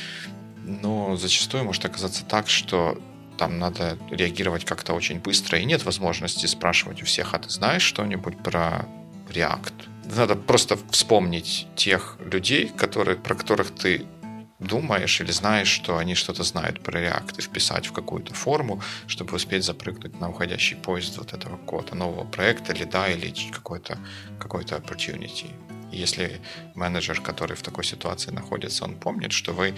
Но 0.64 1.16
зачастую 1.16 1.64
может 1.64 1.84
оказаться 1.84 2.24
так, 2.24 2.48
что 2.48 3.00
там 3.38 3.58
надо 3.58 3.96
реагировать 4.10 4.64
как-то 4.64 4.92
очень 4.92 5.20
быстро, 5.20 5.58
и 5.58 5.64
нет 5.64 5.84
возможности 5.84 6.46
спрашивать 6.46 7.02
у 7.02 7.06
всех, 7.06 7.34
а 7.34 7.38
ты 7.38 7.48
знаешь 7.48 7.82
что-нибудь 7.82 8.36
про 8.38 8.86
React? 9.30 9.72
Надо 10.16 10.34
просто 10.34 10.78
вспомнить 10.90 11.66
тех 11.76 12.16
людей, 12.20 12.68
которые, 12.68 13.16
про 13.16 13.34
которых 13.34 13.74
ты 13.74 14.06
думаешь 14.58 15.20
или 15.20 15.30
знаешь, 15.30 15.68
что 15.68 15.98
они 15.98 16.14
что-то 16.14 16.42
знают 16.42 16.80
про 16.80 17.00
React 17.00 17.38
и 17.38 17.42
вписать 17.42 17.86
в 17.86 17.92
какую-то 17.92 18.34
форму, 18.34 18.82
чтобы 19.06 19.36
успеть 19.36 19.64
запрыгнуть 19.64 20.20
на 20.20 20.30
уходящий 20.30 20.76
поезд 20.76 21.18
вот 21.18 21.32
этого 21.32 21.56
какого-то 21.56 21.94
нового 21.94 22.24
проекта, 22.24 22.72
лида 22.72 23.08
или 23.08 23.32
какой-то 23.52 23.98
какой-то 24.38 24.76
opportunity. 24.76 25.50
Если 25.92 26.40
менеджер, 26.74 27.20
который 27.20 27.56
в 27.56 27.62
такой 27.62 27.84
ситуации 27.84 28.30
находится, 28.30 28.84
он 28.84 28.94
помнит, 28.96 29.32
что 29.32 29.52
вы, 29.52 29.74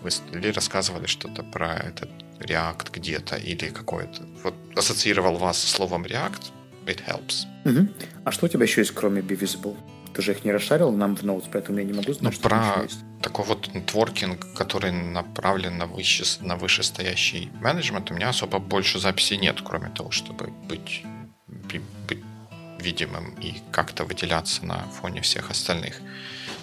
вы 0.00 0.10
или 0.32 0.48
рассказывали 0.48 1.06
что-то 1.06 1.42
про 1.42 1.76
этот 1.76 2.10
React 2.40 2.90
где-то, 2.92 3.36
или 3.36 3.68
какой-то, 3.68 4.22
вот 4.42 4.54
ассоциировал 4.76 5.36
вас 5.36 5.58
с 5.58 5.70
словом 5.70 6.04
React, 6.04 6.42
it 6.86 7.00
helps. 7.06 7.46
Угу. 7.64 7.88
А 8.24 8.32
что 8.32 8.46
у 8.46 8.48
тебя 8.48 8.64
еще 8.64 8.80
есть, 8.80 8.92
кроме 8.92 9.20
Be 9.20 9.38
Visible? 9.38 9.76
Ты 10.14 10.22
же 10.22 10.32
их 10.32 10.44
не 10.44 10.52
расшарил 10.52 10.92
нам 10.92 11.16
в 11.16 11.22
Notes, 11.22 11.48
поэтому 11.52 11.78
я 11.78 11.84
не 11.84 11.92
могу 11.92 12.12
знать, 12.12 12.22
ну, 12.22 12.32
что 12.32 12.48
про 12.48 12.86
такой 13.22 13.44
вот 13.46 13.72
нетворкинг, 13.74 14.54
который 14.54 14.92
направлен 14.92 15.78
на, 15.78 15.86
выше, 15.86 16.24
на 16.40 16.56
вышестоящий 16.56 17.50
менеджмент, 17.60 18.10
у 18.10 18.14
меня 18.14 18.28
особо 18.28 18.58
больше 18.58 18.98
записей 18.98 19.38
нет, 19.38 19.60
кроме 19.64 19.88
того, 19.88 20.10
чтобы 20.10 20.48
быть, 20.68 21.02
быть 21.46 22.22
видимым 22.80 23.34
и 23.40 23.54
как-то 23.70 24.04
выделяться 24.04 24.66
на 24.66 24.78
фоне 25.00 25.20
всех 25.20 25.50
остальных 25.50 26.00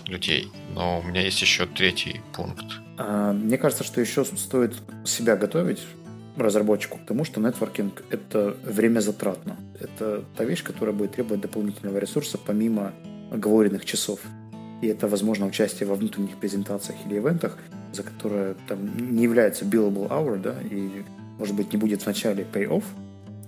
людей. 0.06 0.52
Но 0.74 1.00
у 1.00 1.04
меня 1.04 1.22
есть 1.22 1.42
еще 1.42 1.66
третий 1.66 2.22
пункт. 2.34 2.66
А, 2.98 3.34
мне 3.34 3.58
кажется, 3.58 3.84
что 3.84 4.02
еще 4.02 4.26
стоит 4.26 4.76
себя 5.06 5.36
готовить 5.36 5.80
разработчику 6.38 6.98
к 6.98 7.06
тому, 7.06 7.26
что 7.26 7.42
нетворкинг— 7.42 8.04
это 8.10 8.56
время 8.64 9.00
затратно. 9.00 9.58
Это 9.80 10.24
та 10.38 10.44
вещь, 10.44 10.64
которая 10.64 10.96
будет 10.96 11.14
требовать 11.14 11.42
дополнительного 11.42 11.98
ресурса 11.98 12.38
помимо 12.38 12.94
оговоренных 13.32 13.86
часов. 13.86 14.20
И 14.82 14.88
это, 14.88 15.08
возможно, 15.08 15.46
участие 15.46 15.88
во 15.88 15.96
внутренних 15.96 16.38
презентациях 16.38 16.98
или 17.06 17.18
ивентах, 17.18 17.58
за 17.92 18.04
которое 18.04 18.56
там 18.68 19.16
не 19.16 19.24
является 19.24 19.66
billable 19.66 20.08
hour, 20.08 20.42
да, 20.42 20.56
и, 20.62 21.04
может 21.38 21.56
быть, 21.56 21.74
не 21.74 21.78
будет 21.78 22.02
в 22.02 22.06
начале 22.06 22.46
pay-off, 22.52 22.84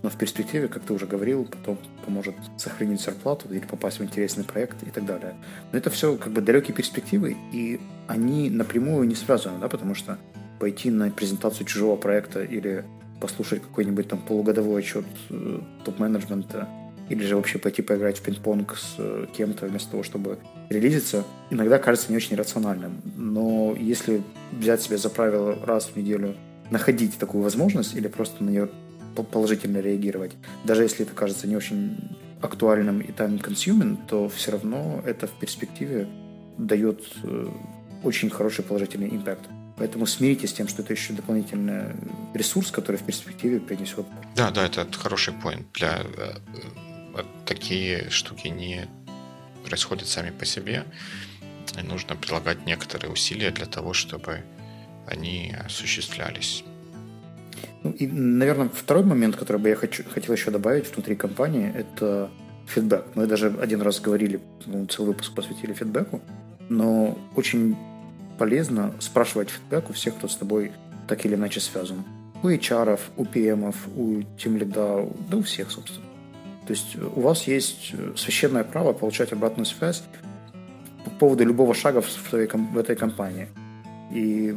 но 0.04 0.10
в 0.10 0.16
перспективе, 0.16 0.68
как 0.68 0.84
ты 0.84 0.94
уже 0.94 1.06
говорил, 1.06 1.46
потом 1.46 1.78
поможет 2.06 2.36
сохранить 2.58 3.02
зарплату 3.02 3.48
или 3.54 3.60
попасть 3.60 4.00
в 4.00 4.04
интересный 4.04 4.44
проект 4.44 4.82
и 4.84 4.90
так 4.90 5.06
далее. 5.06 5.36
Но 5.72 5.78
это 5.78 5.90
все 5.90 6.16
как 6.18 6.34
бы 6.34 6.42
далекие 6.42 6.76
перспективы, 6.76 7.38
и 7.54 7.80
они 8.08 8.50
напрямую 8.50 9.08
не 9.08 9.16
связаны, 9.16 9.60
да, 9.60 9.70
потому 9.70 9.94
что 9.94 10.18
пойти 10.60 10.90
на 10.90 11.10
презентацию 11.12 11.68
чужого 11.68 11.96
проекта 11.96 12.44
или 12.44 12.84
послушать 13.20 13.62
какой-нибудь 13.62 14.08
там 14.08 14.20
полугодовой 14.20 14.82
отчет 14.82 15.06
э, 15.30 15.60
топ-менеджмента 15.86 16.68
или 17.12 17.26
же 17.26 17.36
вообще 17.36 17.60
пойти 17.60 17.82
поиграть 17.82 18.20
в 18.20 18.22
пинг-понг 18.22 18.78
с 18.78 18.96
э, 18.98 19.26
кем-то 19.36 19.66
вместо 19.68 19.92
того, 19.92 20.04
чтобы 20.04 20.40
релизиться, 20.70 21.26
иногда 21.50 21.78
кажется 21.78 22.10
не 22.12 22.18
очень 22.18 22.38
рациональным. 22.38 23.02
Но 23.18 23.76
если 23.78 24.24
взять 24.52 24.82
себе 24.82 24.98
за 24.98 25.10
правило 25.10 25.58
раз 25.66 25.88
в 25.88 25.98
неделю 25.98 26.36
находить 26.70 27.18
такую 27.18 27.44
возможность 27.44 27.96
или 27.96 28.08
просто 28.08 28.44
на 28.44 28.50
нее 28.50 28.70
положительно 29.32 29.80
реагировать, 29.80 30.32
даже 30.64 30.84
если 30.84 31.06
это 31.06 31.14
кажется 31.14 31.48
не 31.48 31.58
очень 31.58 31.98
актуальным 32.42 33.02
и 33.02 33.12
time-consuming, 33.12 33.98
то 34.08 34.30
все 34.30 34.52
равно 34.52 35.04
это 35.06 35.28
в 35.28 35.32
перспективе 35.32 36.08
дает 36.58 37.04
э, 37.24 37.48
очень 38.04 38.30
хороший 38.30 38.64
положительный 38.64 39.10
импакт. 39.10 39.44
Поэтому 39.78 40.06
смиритесь 40.06 40.52
с 40.52 40.54
тем, 40.54 40.68
что 40.68 40.82
это 40.82 40.94
еще 40.94 41.14
дополнительный 41.14 41.94
ресурс, 42.34 42.72
который 42.72 42.98
в 42.98 43.04
перспективе 43.04 43.60
принесет. 43.60 44.06
Да, 44.36 44.52
да, 44.52 44.66
это 44.66 44.86
хороший 44.94 45.34
point 45.34 45.66
для 45.74 46.04
э, 46.18 46.34
такие 47.46 48.10
штуки 48.10 48.48
не 48.48 48.88
происходят 49.66 50.08
сами 50.08 50.32
по 50.32 50.46
себе. 50.46 50.86
И 51.80 51.84
нужно 51.84 52.16
прилагать 52.16 52.66
некоторые 52.66 53.12
усилия 53.12 53.52
для 53.52 53.66
того, 53.66 53.94
чтобы 53.94 54.44
они 55.08 55.56
осуществлялись. 55.66 56.64
Ну, 57.84 57.92
и, 57.92 58.08
наверное, 58.08 58.70
второй 58.70 59.04
момент, 59.04 59.36
который 59.36 59.58
бы 59.58 59.70
я 59.70 59.76
хочу, 59.76 60.04
хотел 60.04 60.36
еще 60.36 60.52
добавить 60.52 60.94
внутри 60.94 61.16
компании, 61.16 61.74
это 61.74 62.30
фидбэк. 62.68 63.06
Мы 63.16 63.28
даже 63.28 63.56
один 63.60 63.82
раз 63.82 64.00
говорили, 64.00 64.40
ну, 64.66 64.86
целый 64.86 65.08
выпуск 65.08 65.34
посвятили 65.34 65.74
фидбэку, 65.74 66.22
но 66.70 67.18
очень 67.36 67.76
полезно 68.38 68.94
спрашивать 69.00 69.50
фидбэк 69.50 69.90
у 69.90 69.94
всех, 69.94 70.16
кто 70.18 70.28
с 70.28 70.36
тобой 70.36 70.72
так 71.08 71.26
или 71.26 71.36
иначе 71.36 71.60
связан. 71.60 72.04
У 72.44 72.50
HR, 72.50 73.00
у 73.18 73.26
PM, 73.26 73.76
у 73.96 74.24
тимлида, 74.38 75.08
да 75.30 75.38
у 75.38 75.42
всех, 75.42 75.72
собственно. 75.72 76.06
То 76.68 76.74
есть 76.74 76.96
у 76.96 77.22
вас 77.22 77.48
есть 77.48 77.92
э, 77.94 78.14
священное 78.16 78.64
право 78.64 78.94
получать 78.94 79.34
обратную 79.34 79.66
связь 79.66 80.04
по 81.04 81.10
поводу 81.12 81.44
любого 81.44 81.74
шага 81.74 82.02
в, 82.02 82.10
своей, 82.10 82.48
в 82.48 82.78
этой 82.78 82.96
компании. 82.96 83.48
И 84.14 84.56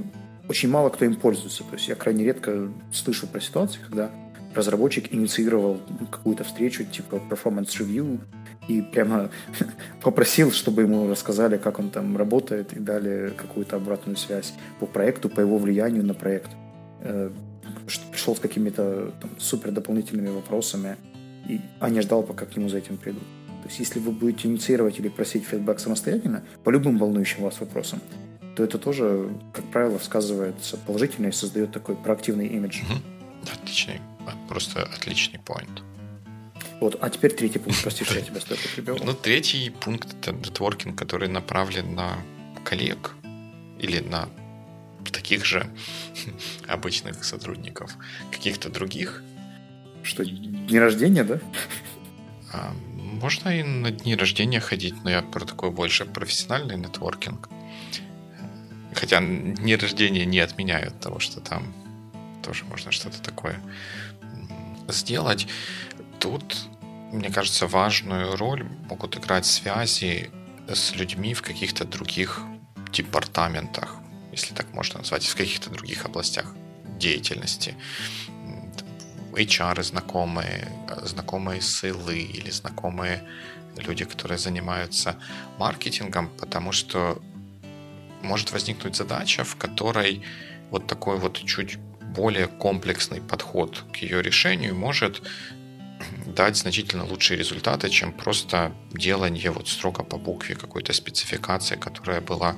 очень 0.48 0.68
мало 0.68 0.90
кто 0.90 1.04
им 1.04 1.14
пользуется. 1.14 1.64
То 1.64 1.74
есть 1.74 1.88
я 1.88 1.94
крайне 1.94 2.24
редко 2.24 2.68
слышу 2.92 3.26
про 3.26 3.40
ситуации, 3.40 3.80
когда 3.88 4.10
разработчик 4.54 5.12
инициировал 5.12 5.80
какую-то 6.10 6.44
встречу 6.44 6.84
типа 6.84 7.20
performance 7.30 7.78
review 7.78 8.20
и 8.68 8.82
прямо 8.82 9.30
попросил, 10.02 10.52
чтобы 10.52 10.82
ему 10.82 11.08
рассказали, 11.08 11.56
как 11.56 11.78
он 11.78 11.90
там 11.90 12.16
работает 12.16 12.72
и 12.72 12.78
дали 12.78 13.32
какую-то 13.36 13.76
обратную 13.76 14.16
связь 14.16 14.52
по 14.80 14.86
проекту, 14.86 15.28
по 15.28 15.40
его 15.40 15.58
влиянию 15.58 16.04
на 16.04 16.14
проект. 16.14 16.50
Э, 17.00 17.30
пришел 18.10 18.36
с 18.36 18.38
какими-то 18.38 19.12
супер 19.38 19.70
дополнительными 19.72 20.28
вопросами 20.28 20.96
а 21.80 21.90
не 21.90 22.00
ждал, 22.00 22.22
пока 22.22 22.46
к 22.46 22.56
нему 22.56 22.68
за 22.68 22.78
этим 22.78 22.96
придут. 22.96 23.22
То 23.62 23.68
есть, 23.68 23.78
если 23.78 23.98
вы 23.98 24.12
будете 24.12 24.48
инициировать 24.48 24.98
или 24.98 25.08
просить 25.08 25.44
фидбэк 25.44 25.80
самостоятельно 25.80 26.42
по 26.64 26.70
любым 26.70 26.98
волнующим 26.98 27.42
вас 27.42 27.60
вопросам, 27.60 28.00
то 28.56 28.62
это 28.62 28.78
тоже, 28.78 29.30
как 29.52 29.64
правило, 29.70 29.98
сказывается 29.98 30.76
положительно 30.76 31.28
и 31.28 31.32
создает 31.32 31.72
такой 31.72 31.96
проактивный 31.96 32.46
имидж. 32.46 32.82
Отличный, 33.52 34.00
просто 34.48 34.82
отличный 34.82 35.40
поинт. 35.40 35.82
Вот, 36.80 36.98
а 37.00 37.08
теперь 37.08 37.32
третий 37.32 37.58
пункт, 37.58 37.80
прости, 37.82 38.04
что 38.04 38.14
я 38.14 38.20
тебя 38.20 38.40
столько 38.40 38.68
прибил. 38.74 38.98
Ну, 39.02 39.14
третий 39.14 39.70
пункт— 39.70 40.14
это 40.20 40.32
нетворкинг, 40.32 40.98
который 40.98 41.28
направлен 41.28 41.94
на 41.94 42.18
коллег 42.64 43.14
или 43.78 44.00
на 44.00 44.28
таких 45.10 45.44
же 45.44 45.66
обычных 46.68 47.24
сотрудников, 47.24 47.96
каких-то 48.30 48.68
других, 48.68 49.22
что, 50.04 50.24
дни 50.24 50.78
рождения, 50.78 51.24
да? 51.24 51.40
А, 52.52 52.72
можно 53.20 53.48
и 53.48 53.62
на 53.62 53.90
дни 53.90 54.14
рождения 54.14 54.60
ходить, 54.60 54.94
но 55.02 55.10
я 55.10 55.22
про 55.22 55.44
такой 55.44 55.70
больше 55.70 56.04
профессиональный 56.04 56.76
нетворкинг. 56.76 57.48
Хотя 58.94 59.20
дни 59.20 59.74
рождения 59.74 60.24
не 60.24 60.38
отменяют 60.38 61.00
того, 61.00 61.18
что 61.18 61.40
там 61.40 61.74
тоже 62.42 62.64
можно 62.64 62.92
что-то 62.92 63.20
такое 63.20 63.58
сделать. 64.88 65.48
Тут, 66.20 66.68
мне 67.12 67.30
кажется, 67.30 67.66
важную 67.66 68.36
роль 68.36 68.64
могут 68.88 69.16
играть 69.16 69.46
связи 69.46 70.30
с 70.68 70.94
людьми 70.94 71.34
в 71.34 71.42
каких-то 71.42 71.84
других 71.84 72.40
департаментах 72.92 73.98
если 74.34 74.52
так 74.54 74.72
можно 74.74 74.98
назвать, 74.98 75.24
в 75.24 75.36
каких-то 75.36 75.70
других 75.70 76.04
областях 76.04 76.54
деятельности. 76.98 77.76
HR 79.34 79.82
знакомые, 79.82 80.68
знакомые 81.02 81.60
ссылы 81.60 82.18
или 82.18 82.50
знакомые 82.50 83.22
люди, 83.76 84.04
которые 84.04 84.38
занимаются 84.38 85.16
маркетингом, 85.58 86.28
потому 86.28 86.72
что 86.72 87.20
может 88.22 88.52
возникнуть 88.52 88.96
задача, 88.96 89.44
в 89.44 89.56
которой 89.56 90.22
вот 90.70 90.86
такой 90.86 91.18
вот 91.18 91.38
чуть 91.44 91.78
более 92.14 92.46
комплексный 92.46 93.20
подход 93.20 93.84
к 93.92 93.96
ее 93.96 94.22
решению 94.22 94.74
может 94.74 95.22
дать 96.26 96.56
значительно 96.56 97.04
лучшие 97.04 97.38
результаты, 97.38 97.88
чем 97.90 98.12
просто 98.12 98.72
делание 98.92 99.50
вот 99.50 99.68
строго 99.68 100.04
по 100.04 100.16
букве 100.16 100.54
какой-то 100.54 100.92
спецификации, 100.92 101.76
которая 101.76 102.20
была 102.20 102.56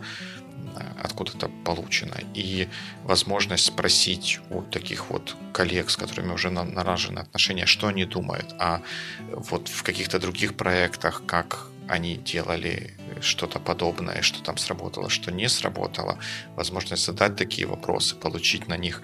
откуда-то 1.03 1.49
получено. 1.65 2.17
И 2.35 2.69
возможность 3.05 3.67
спросить 3.67 4.41
у 4.51 4.63
таких 4.63 5.11
вот 5.11 5.37
коллег, 5.53 5.91
с 5.91 5.97
которыми 5.97 6.33
уже 6.33 6.51
налажены 6.51 7.21
отношения, 7.21 7.67
что 7.67 7.89
они 7.89 8.05
думают, 8.05 8.55
а 8.59 8.83
вот 9.31 9.69
в 9.69 9.83
каких-то 9.83 10.19
других 10.19 10.57
проектах, 10.57 11.23
как 11.27 11.69
они 11.89 12.17
делали 12.17 12.95
что-то 13.21 13.61
подобное, 13.61 14.23
что 14.23 14.43
там 14.43 14.59
сработало, 14.59 15.09
что 15.09 15.31
не 15.31 15.49
сработало, 15.49 16.19
возможность 16.57 17.05
задать 17.05 17.37
такие 17.37 17.67
вопросы, 17.67 18.17
получить 18.17 18.69
на 18.69 18.77
них 18.77 19.03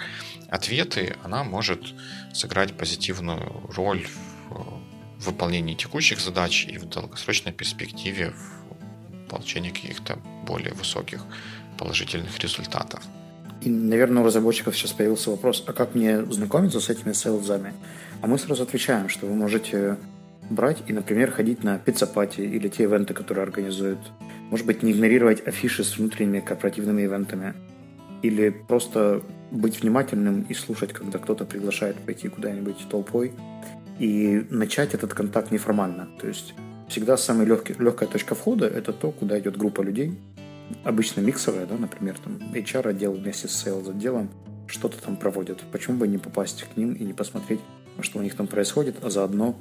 ответы, 0.49 1.17
она 1.23 1.45
может 1.45 1.95
сыграть 2.33 2.77
позитивную 2.77 3.71
роль 3.75 4.07
в 4.51 5.27
выполнении 5.27 5.75
текущих 5.75 6.21
задач 6.21 6.67
и 6.67 6.79
в 6.79 6.87
долгосрочной 6.87 7.53
перспективе 7.53 8.31
в 8.31 9.29
получении 9.29 9.71
каких-то 9.71 10.17
более 10.45 10.75
высоких 10.75 11.25
положительных 11.83 12.39
результатов. 12.39 13.01
И, 13.61 13.69
наверное, 13.71 14.23
у 14.23 14.27
разработчиков 14.27 14.77
сейчас 14.77 14.93
появился 14.93 15.31
вопрос, 15.31 15.65
а 15.67 15.73
как 15.73 15.95
мне 15.95 16.25
знакомиться 16.27 16.81
с 16.81 16.89
этими 16.91 17.13
сейлзами? 17.13 17.73
А 18.21 18.27
мы 18.29 18.39
сразу 18.39 18.63
отвечаем, 18.63 19.09
что 19.09 19.27
вы 19.27 19.35
можете 19.35 19.97
брать 20.51 20.79
и, 20.87 20.93
например, 20.93 21.33
ходить 21.33 21.65
на 21.65 21.79
pizza 21.79 22.10
party 22.10 22.41
или 22.41 22.69
те 22.69 22.85
ивенты, 22.85 23.15
которые 23.15 23.43
организуют. 23.43 23.99
Может 24.51 24.67
быть, 24.67 24.83
не 24.83 24.93
игнорировать 24.93 25.47
афиши 25.47 25.83
с 25.83 25.99
внутренними 25.99 26.41
корпоративными 26.41 27.03
ивентами. 27.03 27.55
Или 28.23 28.51
просто 28.51 29.23
быть 29.51 29.83
внимательным 29.83 30.43
и 30.43 30.55
слушать, 30.55 30.93
когда 30.93 31.19
кто-то 31.19 31.45
приглашает 31.45 31.97
пойти 31.97 32.29
куда-нибудь 32.29 32.89
толпой. 32.91 33.33
И 33.99 34.47
начать 34.51 34.95
этот 34.95 35.15
контакт 35.15 35.51
неформально. 35.51 36.09
То 36.21 36.29
есть 36.29 36.55
всегда 36.89 37.17
самая 37.17 37.47
легкий, 37.47 37.75
легкая 37.79 38.09
точка 38.09 38.35
входа– 38.37 38.67
это 38.79 38.93
то, 38.93 39.11
куда 39.11 39.39
идет 39.39 39.57
группа 39.57 39.83
людей– 39.83 40.17
обычно 40.85 41.21
миксовая, 41.21 41.67
да, 41.67 41.77
например, 41.77 42.17
там 42.23 42.39
HR 42.53 42.89
отдел 42.89 43.13
вместе 43.13 43.49
с 43.49 43.67
sales 43.67 43.91
отделом 43.91 44.31
что-то 44.67 45.01
там 45.03 45.17
проводят. 45.17 45.61
Почему 45.73 45.99
бы 45.99 46.09
не 46.09 46.19
попасть 46.19 46.65
к 46.65 46.77
ним 46.77 46.95
и 46.95 47.05
не 47.05 47.13
посмотреть, 47.13 47.61
что 48.01 48.19
у 48.19 48.23
них 48.23 48.35
там 48.35 48.47
происходит, 48.47 48.97
а 49.03 49.11
заодно 49.11 49.57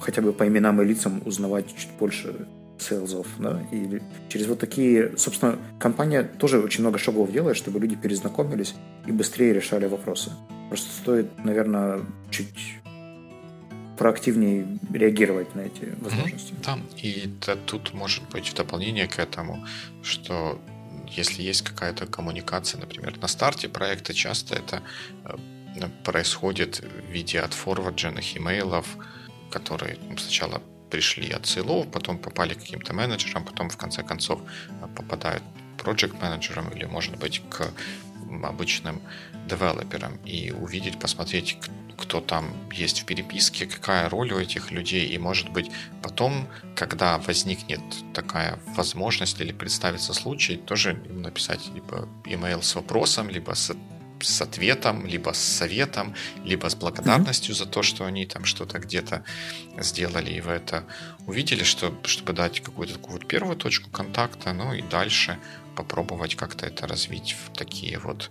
хотя 0.00 0.20
бы 0.22 0.32
по 0.32 0.46
именам 0.46 0.82
и 0.82 0.84
лицам 0.84 1.22
узнавать 1.24 1.66
чуть 1.74 1.90
больше 1.98 2.46
сейлзов, 2.78 3.26
да, 3.38 3.62
и 3.70 4.00
через 4.28 4.46
вот 4.46 4.58
такие, 4.58 5.16
собственно, 5.16 5.56
компания 5.78 6.22
тоже 6.22 6.60
очень 6.60 6.80
много 6.80 6.98
шагов 6.98 7.30
делает, 7.30 7.56
чтобы 7.56 7.78
люди 7.78 7.96
перезнакомились 7.96 8.74
и 9.06 9.12
быстрее 9.12 9.54
решали 9.54 9.86
вопросы. 9.86 10.32
Просто 10.68 10.90
стоит, 10.90 11.44
наверное, 11.44 12.00
чуть 12.30 12.81
проактивнее 14.02 14.66
реагировать 14.92 15.54
на 15.54 15.60
эти 15.60 15.94
возможности. 16.00 16.54
Да, 16.64 16.76
и 16.96 17.30
это, 17.40 17.54
тут 17.54 17.94
может 17.94 18.28
быть 18.30 18.52
дополнение 18.56 19.06
к 19.06 19.20
этому, 19.20 19.64
что 20.02 20.60
если 21.06 21.44
есть 21.44 21.62
какая-то 21.62 22.06
коммуникация, 22.06 22.80
например, 22.80 23.16
на 23.18 23.28
старте 23.28 23.68
проекта, 23.68 24.12
часто 24.12 24.56
это 24.56 24.82
э, 25.24 25.88
происходит 26.02 26.80
в 26.80 27.12
виде 27.12 27.38
отфорвардженных 27.38 28.36
имейлов, 28.36 28.86
которые 29.52 29.96
сначала 30.18 30.60
пришли 30.90 31.30
от 31.30 31.46
сейлов, 31.46 31.86
потом 31.92 32.18
попали 32.18 32.54
к 32.54 32.58
каким-то 32.58 32.94
менеджерам, 32.94 33.44
потом 33.44 33.68
в 33.68 33.76
конце 33.76 34.02
концов 34.02 34.40
э, 34.40 34.88
попадают 34.96 35.44
project 35.78 36.20
менеджерам 36.20 36.68
или, 36.70 36.86
может 36.86 37.16
быть, 37.18 37.40
к 37.48 37.70
обычным 38.42 39.00
девелоперам 39.48 40.16
и 40.24 40.50
увидеть, 40.50 40.98
посмотреть, 40.98 41.58
кто 42.02 42.20
там 42.20 42.52
есть 42.72 43.02
в 43.02 43.04
переписке, 43.04 43.66
какая 43.66 44.08
роль 44.08 44.32
у 44.32 44.38
этих 44.38 44.72
людей, 44.72 45.06
и, 45.06 45.18
может 45.18 45.48
быть, 45.50 45.70
потом, 46.02 46.48
когда 46.74 47.18
возникнет 47.18 47.80
такая 48.12 48.58
возможность 48.76 49.40
или 49.40 49.52
представится 49.52 50.12
случай, 50.12 50.56
тоже 50.56 50.94
написать 51.08 51.60
либо 51.74 52.08
email 52.24 52.62
с 52.62 52.74
вопросом, 52.74 53.30
либо 53.30 53.54
с 53.54 53.72
с 54.24 54.40
ответом, 54.40 55.06
либо 55.06 55.32
с 55.32 55.38
советом, 55.38 56.14
либо 56.44 56.68
с 56.68 56.76
благодарностью 56.76 57.54
mm-hmm. 57.54 57.58
за 57.58 57.66
то, 57.66 57.82
что 57.82 58.04
они 58.04 58.26
там 58.26 58.44
что-то 58.44 58.78
где-то 58.78 59.24
сделали, 59.78 60.30
и 60.30 60.40
вы 60.40 60.52
это 60.52 60.84
увидели, 61.26 61.64
что, 61.64 61.92
чтобы 62.04 62.32
дать 62.32 62.60
какую-то 62.60 62.94
такую 62.94 63.18
вот 63.18 63.26
первую 63.26 63.56
точку 63.56 63.90
контакта, 63.90 64.52
ну 64.52 64.74
и 64.74 64.82
дальше 64.82 65.38
попробовать 65.74 66.36
как-то 66.36 66.66
это 66.66 66.86
развить 66.86 67.34
в 67.44 67.56
такие 67.56 67.98
вот 67.98 68.30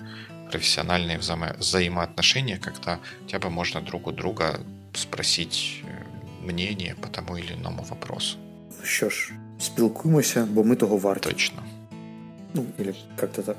профессиональные 0.51 1.19
взаимо- 1.19 1.57
взаимоотношения, 1.59 2.59
когда 2.59 2.99
хотя 3.25 3.39
бы 3.39 3.51
можно 3.51 3.81
друг 3.81 4.07
у 4.07 4.13
друга 4.13 4.61
спросить 4.95 5.83
э, 5.85 6.47
мнение 6.47 6.95
по 6.95 7.09
тому 7.09 7.37
или 7.37 7.55
иному 7.55 7.83
вопросу. 7.91 8.39
Ну 8.79 8.85
що 8.85 9.11
ж, 9.11 9.33
спілкуємося, 9.59 10.47
бо 10.51 10.65
ми 10.65 10.77
того 10.77 10.97
варті. 10.97 11.31
Точно. 11.31 11.63
Ну, 12.55 12.65
или 12.79 12.95
как-то 13.17 13.43
так. 13.43 13.57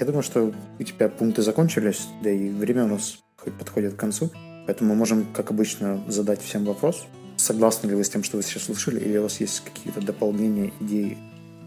Я 0.00 0.06
думаю, 0.06 0.22
что 0.22 0.52
у 0.80 0.84
тебя 0.84 1.08
пункты 1.08 1.42
закончились, 1.42 2.08
да 2.22 2.30
и 2.30 2.48
время 2.48 2.84
у 2.84 2.88
нас 2.88 3.18
подходит 3.58 3.94
к 3.94 3.96
концу. 3.96 4.30
Поэтому 4.66 4.90
мы 4.90 4.94
можем, 4.94 5.26
как 5.32 5.50
обычно, 5.50 6.00
задать 6.08 6.42
всем 6.42 6.64
вопрос. 6.64 7.06
Согласны 7.36 7.88
ли 7.88 7.94
вы 7.94 8.04
с 8.04 8.10
тем, 8.10 8.22
что 8.24 8.36
вы 8.36 8.42
сейчас 8.42 8.64
слышали, 8.64 9.00
или 9.00 9.18
у 9.18 9.22
вас 9.22 9.40
есть 9.40 9.60
какие-то 9.64 10.00
дополнения, 10.00 10.72
идеи, 10.80 11.16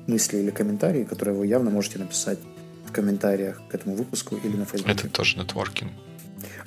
мысли 0.07 0.38
или 0.38 0.51
комментарии, 0.51 1.03
которые 1.03 1.38
вы 1.38 1.47
явно 1.47 1.70
можете 1.70 1.99
написать 1.99 2.39
в 2.89 2.93
комментариях 2.93 3.61
к 3.68 3.74
этому 3.74 3.95
выпуску 3.95 4.36
или 4.36 4.57
на 4.57 4.64
Facebook. 4.64 4.91
Это 4.91 5.09
тоже 5.09 5.39
нетворкинг. 5.39 5.93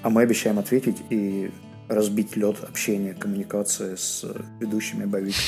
А 0.01 0.09
мы 0.09 0.21
обещаем 0.21 0.59
ответить 0.59 0.97
и 1.09 1.51
разбить 1.87 2.35
лед 2.35 2.63
общения, 2.63 3.13
коммуникации 3.13 3.95
с 3.95 4.25
ведущими 4.59 5.05
боевиками. 5.05 5.41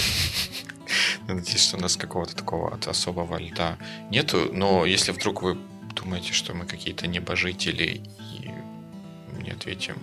Надеюсь, 1.28 1.62
что 1.62 1.78
у 1.78 1.80
нас 1.80 1.96
какого-то 1.96 2.36
такого 2.36 2.78
особого 2.86 3.38
льда 3.38 3.78
нету, 4.12 4.50
но 4.52 4.86
если 4.86 5.12
вдруг 5.12 5.42
вы 5.42 5.58
думаете, 5.96 6.34
что 6.34 6.54
мы 6.54 6.66
какие-то 6.66 7.08
небожители 7.08 8.02
и 8.20 8.52
не 9.42 9.52
ответим 9.52 9.96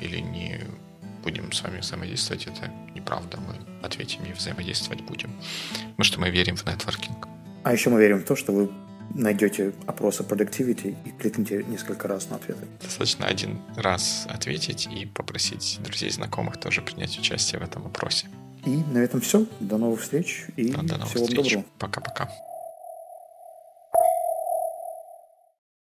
или 0.00 0.18
не 0.18 0.60
будем 1.22 1.52
с 1.52 1.62
вами 1.62 1.80
взаимодействовать, 1.80 2.46
это 2.46 2.70
неправда. 2.94 3.38
Мы 3.38 3.54
ответим 3.84 4.24
и 4.24 4.32
взаимодействовать 4.32 5.02
будем. 5.02 5.30
Потому 5.90 6.04
что 6.04 6.20
мы 6.20 6.30
верим 6.30 6.56
в 6.56 6.66
нетворкинг. 6.66 7.28
А 7.62 7.72
еще 7.72 7.90
мы 7.90 8.00
верим 8.00 8.18
в 8.20 8.24
то, 8.24 8.36
что 8.36 8.52
вы 8.52 8.70
найдете 9.14 9.72
опрос 9.86 10.20
о 10.20 10.24
productivity 10.24 10.96
и 11.04 11.10
кликните 11.10 11.64
несколько 11.64 12.08
раз 12.08 12.28
на 12.30 12.36
ответы. 12.36 12.66
Достаточно 12.82 13.26
один 13.26 13.58
раз 13.76 14.26
ответить 14.28 14.86
и 14.86 15.06
попросить 15.06 15.78
друзей, 15.82 16.10
знакомых 16.10 16.58
тоже 16.58 16.82
принять 16.82 17.18
участие 17.18 17.60
в 17.60 17.64
этом 17.64 17.86
опросе. 17.86 18.28
И 18.64 18.82
на 18.92 18.98
этом 18.98 19.20
все. 19.20 19.46
До 19.60 19.78
новых 19.78 20.02
встреч 20.02 20.46
и 20.56 20.70
да, 20.70 20.82
до 20.82 20.94
новых 20.98 21.08
всего 21.08 21.24
встреч. 21.24 21.44
доброго. 21.44 21.64
Пока-пока. 21.78 22.30